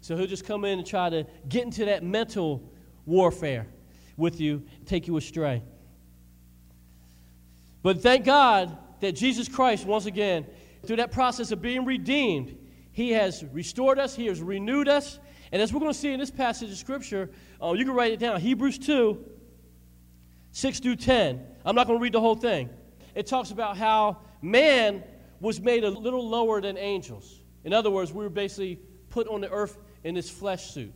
[0.00, 2.62] So he'll just come in and try to get into that mental
[3.06, 3.66] warfare
[4.16, 5.62] with you, take you astray.
[7.82, 10.46] But thank God that Jesus Christ, once again,
[10.84, 12.56] through that process of being redeemed,
[12.92, 15.18] He has restored us, He has renewed us.
[15.52, 17.30] And as we're going to see in this passage of Scripture,
[17.62, 19.24] uh, you can write it down Hebrews 2
[20.52, 21.46] 6 through 10.
[21.66, 22.70] I'm not going to read the whole thing.
[23.14, 25.04] It talks about how man
[25.38, 27.42] was made a little lower than angels.
[27.62, 28.80] In other words, we were basically
[29.10, 30.92] put on the earth in this flesh suit.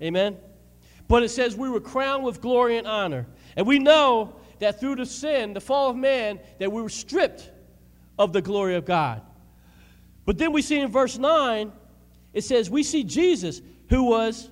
[0.00, 0.36] Amen?
[1.12, 3.26] But it says we were crowned with glory and honor.
[3.54, 7.50] And we know that through the sin, the fall of man, that we were stripped
[8.18, 9.20] of the glory of God.
[10.24, 11.70] But then we see in verse 9,
[12.32, 13.60] it says, We see Jesus,
[13.90, 14.50] who was,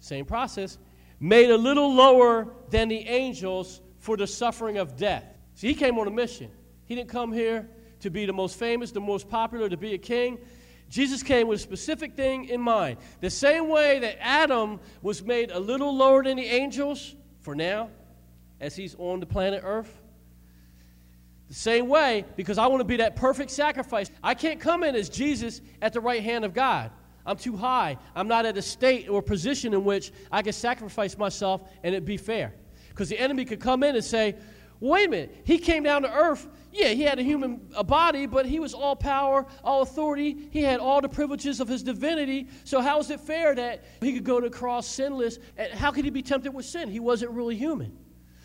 [0.00, 0.76] same process,
[1.18, 5.24] made a little lower than the angels for the suffering of death.
[5.54, 6.50] See, he came on a mission.
[6.84, 9.98] He didn't come here to be the most famous, the most popular, to be a
[9.98, 10.40] king.
[10.92, 12.98] Jesus came with a specific thing in mind.
[13.22, 17.88] The same way that Adam was made a little lower than the angels for now,
[18.60, 19.90] as he's on the planet Earth.
[21.48, 24.10] The same way, because I want to be that perfect sacrifice.
[24.22, 26.90] I can't come in as Jesus at the right hand of God.
[27.24, 27.96] I'm too high.
[28.14, 32.04] I'm not at a state or position in which I can sacrifice myself and it
[32.04, 32.52] be fair.
[32.90, 34.36] Because the enemy could come in and say,
[34.78, 36.46] wait a minute, he came down to earth.
[36.72, 40.48] Yeah, he had a human a body, but he was all power, all authority.
[40.50, 42.48] He had all the privileges of his divinity.
[42.64, 45.38] So how is it fair that he could go to the cross sinless?
[45.58, 46.88] And how could he be tempted with sin?
[46.88, 47.98] He wasn't really human.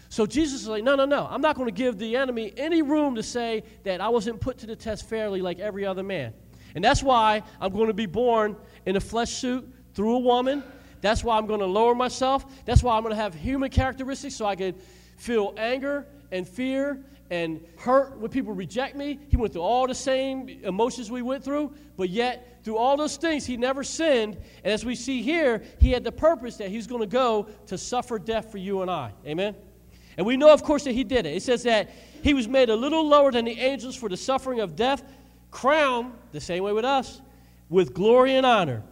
[0.09, 1.25] So Jesus is like, no, no, no.
[1.29, 4.57] I'm not going to give the enemy any room to say that I wasn't put
[4.59, 6.33] to the test fairly like every other man.
[6.75, 10.63] And that's why I'm going to be born in a flesh suit through a woman.
[10.99, 12.45] That's why I'm going to lower myself.
[12.65, 14.75] That's why I'm going to have human characteristics so I can
[15.17, 19.19] feel anger and fear and hurt when people reject me.
[19.29, 23.17] He went through all the same emotions we went through, but yet, through all those
[23.17, 24.37] things, he never sinned.
[24.63, 27.77] And as we see here, he had the purpose that he's going to go to
[27.77, 29.13] suffer death for you and I.
[29.25, 29.55] Amen?
[30.17, 31.35] And we know, of course, that he did it.
[31.35, 31.89] It says that
[32.23, 35.03] he was made a little lower than the angels for the suffering of death,
[35.51, 37.21] crowned, the same way with us,
[37.69, 38.83] with glory and honor.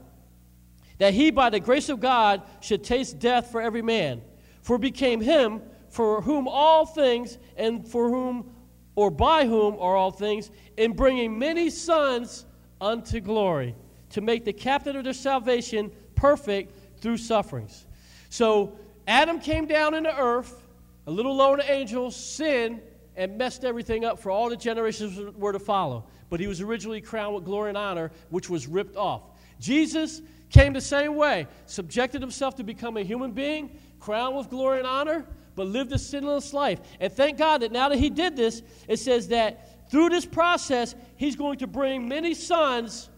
[0.99, 4.21] That he, by the grace of God, should taste death for every man.
[4.61, 5.61] For it became him
[5.96, 8.52] for whom all things, and for whom
[8.96, 12.46] or by whom are all things, in bringing many sons
[12.82, 13.74] unto glory,
[14.10, 17.86] to make the captain of their salvation perfect through sufferings.
[18.30, 18.78] So
[19.08, 20.68] Adam came down into earth
[21.08, 22.82] a little lower than angels, sinned,
[23.16, 26.04] and messed everything up for all the generations were to follow.
[26.30, 29.22] But he was originally crowned with glory and honor, which was ripped off.
[29.62, 34.80] Jesus came the same way, subjected himself to become a human being, crowned with glory
[34.80, 35.26] and honor,
[35.56, 36.80] but lived a sinless life.
[36.99, 40.95] And thank God that now that he did this, it says that through this process,
[41.16, 43.10] he's going to bring many sons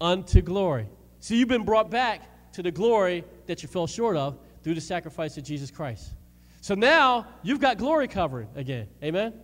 [0.00, 0.88] unto glory.
[1.20, 4.80] So you've been brought back to the glory that you fell short of through the
[4.80, 6.12] sacrifice of Jesus Christ.
[6.60, 8.88] So now you've got glory covering again.
[9.02, 9.34] Amen?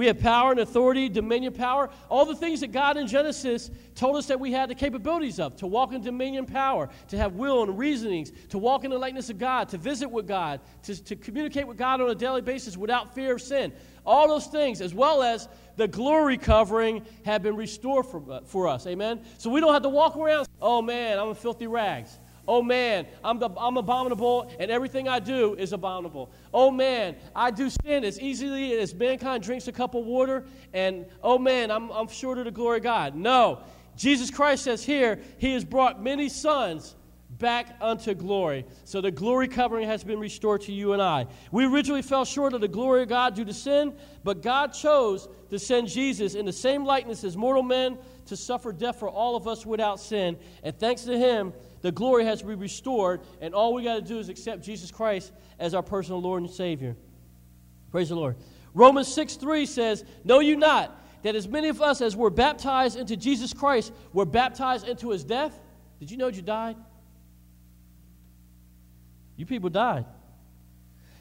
[0.00, 4.16] We have power and authority, dominion power, all the things that God in Genesis told
[4.16, 7.62] us that we had the capabilities of to walk in dominion power, to have will
[7.62, 11.16] and reasonings, to walk in the likeness of God, to visit with God, to, to
[11.16, 13.74] communicate with God on a daily basis without fear of sin.
[14.06, 18.68] All those things, as well as the glory covering, have been restored for, uh, for
[18.68, 18.86] us.
[18.86, 19.20] Amen?
[19.36, 22.18] So we don't have to walk around, oh man, I'm a filthy rags.
[22.48, 26.30] Oh man, I'm, the, I'm abominable and everything I do is abominable.
[26.52, 31.06] Oh man, I do sin as easily as mankind drinks a cup of water, and
[31.22, 33.14] oh man, I'm, I'm short of the glory of God.
[33.14, 33.60] No.
[33.96, 36.96] Jesus Christ says here, He has brought many sons
[37.38, 38.64] back unto glory.
[38.84, 41.26] So the glory covering has been restored to you and I.
[41.52, 45.28] We originally fell short of the glory of God due to sin, but God chose
[45.50, 49.36] to send Jesus in the same likeness as mortal men to suffer death for all
[49.36, 50.36] of us without sin.
[50.62, 51.52] And thanks to Him,
[51.82, 54.90] the glory has to be restored, and all we got to do is accept Jesus
[54.90, 56.96] Christ as our personal Lord and Savior.
[57.90, 58.36] Praise the Lord.
[58.74, 62.96] Romans 6 3 says, Know you not that as many of us as were baptized
[62.96, 65.58] into Jesus Christ were baptized into his death?
[65.98, 66.76] Did you know you died?
[69.36, 70.04] You people died.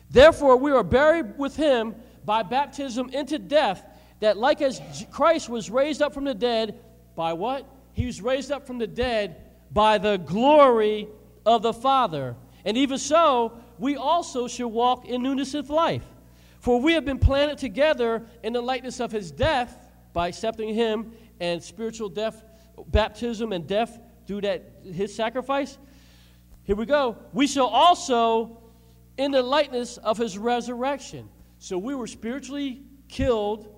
[0.10, 1.96] Therefore, we are buried with him
[2.26, 3.86] by baptism into death,
[4.20, 4.82] that like as
[5.12, 6.80] Christ was raised up from the dead,
[7.16, 7.66] by what?
[7.94, 11.08] He was raised up from the dead by the glory
[11.46, 12.36] of the Father.
[12.66, 16.06] And even so, we also should walk in newness of life.
[16.60, 19.76] For we have been planted together in the likeness of his death
[20.12, 22.44] by accepting him and spiritual death,
[22.88, 25.78] baptism and death through that his sacrifice.
[26.64, 27.18] Here we go.
[27.34, 28.62] We shall also
[29.18, 31.30] in the likeness of his resurrection.
[31.58, 33.74] So we were spiritually killed,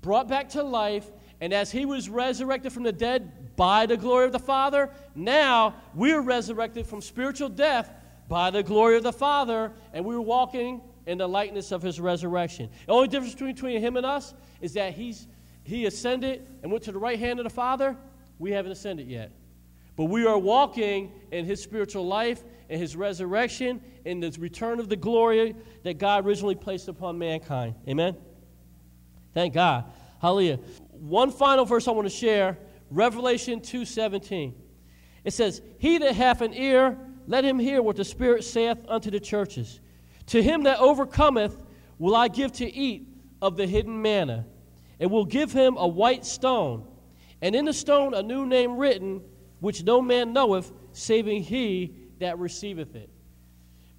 [0.00, 1.10] brought back to life,
[1.40, 5.74] and as he was resurrected from the dead by the glory of the Father, now
[5.94, 7.90] we're resurrected from spiritual death
[8.28, 12.70] by the glory of the Father, and we're walking in the likeness of his resurrection.
[12.86, 15.28] The only difference between him and us is that he's,
[15.62, 17.96] he ascended and went to the right hand of the Father.
[18.38, 19.30] We haven't ascended yet.
[19.96, 24.88] But we are walking in his spiritual life, in his resurrection, in the return of
[24.88, 27.74] the glory that God originally placed upon mankind.
[27.86, 28.16] Amen?
[29.34, 29.84] Thank God.
[30.20, 30.58] Hallelujah
[31.04, 32.56] one final verse I want to share,
[32.90, 34.54] Revelation 2:17.
[35.24, 39.10] It says, "He that hath an ear, let him hear what the Spirit saith unto
[39.10, 39.80] the churches.
[40.26, 41.64] To him that overcometh
[41.98, 43.08] will I give to eat
[43.40, 44.46] of the hidden manna,
[45.00, 46.86] and will give him a white stone,
[47.40, 49.22] and in the stone a new name written,
[49.60, 53.10] which no man knoweth, saving he that receiveth it."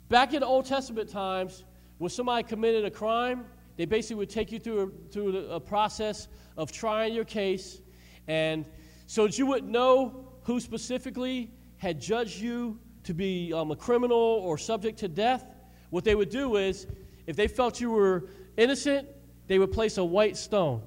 [0.09, 1.63] Back in the Old Testament times,
[1.97, 3.45] when somebody committed a crime,
[3.77, 6.27] they basically would take you through a, through a process
[6.57, 7.81] of trying your case,
[8.28, 8.65] and
[9.07, 14.17] so that you wouldn't know who specifically had judged you to be um, a criminal
[14.17, 15.45] or subject to death.
[15.89, 16.88] What they would do is,
[17.28, 19.07] if they felt you were innocent,
[19.47, 20.82] they would place a white stone.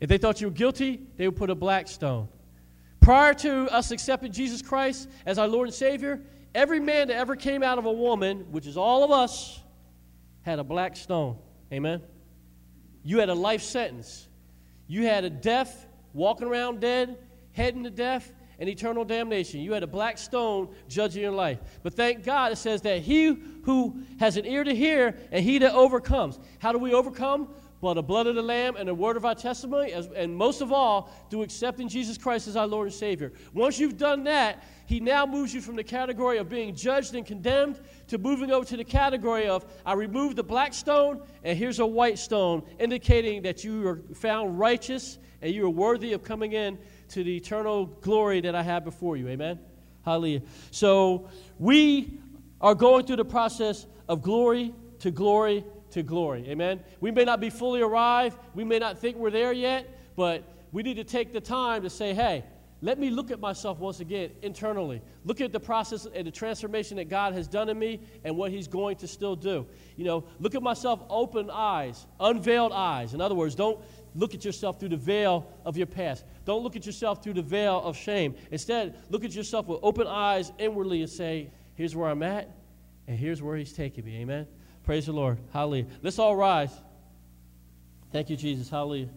[0.00, 2.28] If they thought you were guilty, they would put a black stone.
[3.00, 6.22] Prior to us accepting Jesus Christ as our Lord and Savior,
[6.54, 9.60] every man that ever came out of a woman, which is all of us,
[10.42, 11.36] had a black stone.
[11.72, 12.02] Amen?
[13.02, 14.28] You had a life sentence.
[14.86, 17.18] You had a death, walking around dead,
[17.52, 19.60] heading to death, and eternal damnation.
[19.60, 21.58] You had a black stone judging your life.
[21.82, 23.34] But thank God it says that he
[23.64, 26.38] who has an ear to hear and he that overcomes.
[26.58, 27.48] How do we overcome?
[27.80, 30.60] By the blood of the Lamb and the word of our testimony, as, and most
[30.60, 33.32] of all, through accepting Jesus Christ as our Lord and Savior.
[33.54, 37.24] Once you've done that, He now moves you from the category of being judged and
[37.24, 41.78] condemned to moving over to the category of I remove the black stone and here's
[41.78, 46.52] a white stone, indicating that you are found righteous and you are worthy of coming
[46.52, 46.78] in
[47.08, 49.28] to the eternal glory that I have before you.
[49.28, 49.58] Amen?
[50.04, 50.42] Hallelujah.
[50.70, 51.28] So
[51.58, 52.18] we
[52.60, 56.48] are going through the process of glory to glory to glory.
[56.48, 56.80] Amen?
[57.00, 59.86] We may not be fully arrived, we may not think we're there yet,
[60.16, 62.44] but we need to take the time to say, hey,
[62.82, 65.02] let me look at myself once again internally.
[65.24, 68.50] Look at the process and the transformation that God has done in me and what
[68.50, 69.66] He's going to still do.
[69.96, 73.12] You know, look at myself open eyes, unveiled eyes.
[73.12, 73.78] In other words, don't
[74.14, 76.24] look at yourself through the veil of your past.
[76.44, 78.34] Don't look at yourself through the veil of shame.
[78.50, 82.50] Instead, look at yourself with open eyes inwardly and say, here's where I'm at,
[83.06, 84.16] and here's where He's taking me.
[84.20, 84.46] Amen.
[84.84, 85.38] Praise the Lord.
[85.52, 85.86] Hallelujah.
[86.02, 86.72] Let's all rise.
[88.12, 88.68] Thank you, Jesus.
[88.68, 89.08] Hallelujah.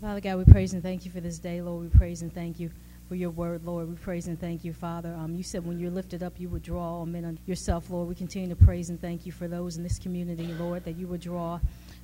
[0.00, 1.82] Father God, we praise and thank you for this day, Lord.
[1.82, 2.70] We praise and thank you
[3.08, 3.88] for your word, Lord.
[3.88, 5.12] We praise and thank you, Father.
[5.18, 8.08] Um, you said when you're lifted up, you would draw all men unto yourself, Lord.
[8.08, 11.08] We continue to praise and thank you for those in this community, Lord, that you
[11.08, 11.58] would draw.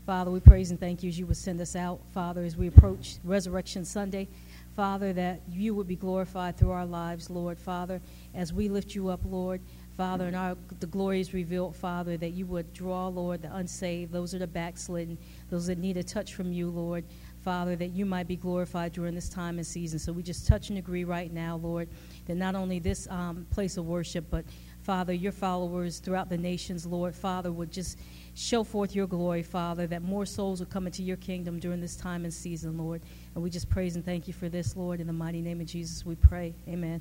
[0.06, 2.66] Father, we praise and thank you as you would send us out, Father, as we
[2.66, 4.28] approach Resurrection Sunday.
[4.76, 7.58] Father, that you would be glorified through our lives, Lord.
[7.58, 8.02] Father,
[8.34, 9.62] as we lift you up, Lord.
[9.96, 14.12] Father, and our, the glory is revealed, Father, that you would draw, Lord, the unsaved,
[14.12, 15.16] those are the backslidden,
[15.48, 17.04] those that need a touch from you, Lord.
[17.42, 19.98] Father, that you might be glorified during this time and season.
[19.98, 21.88] So we just touch and agree right now, Lord,
[22.26, 24.44] that not only this um, place of worship, but
[24.82, 27.98] Father, your followers throughout the nations, Lord, Father, would just
[28.34, 31.96] show forth your glory, Father, that more souls will come into your kingdom during this
[31.96, 33.02] time and season, Lord.
[33.34, 35.00] And we just praise and thank you for this, Lord.
[35.00, 36.54] In the mighty name of Jesus, we pray.
[36.68, 37.00] Amen.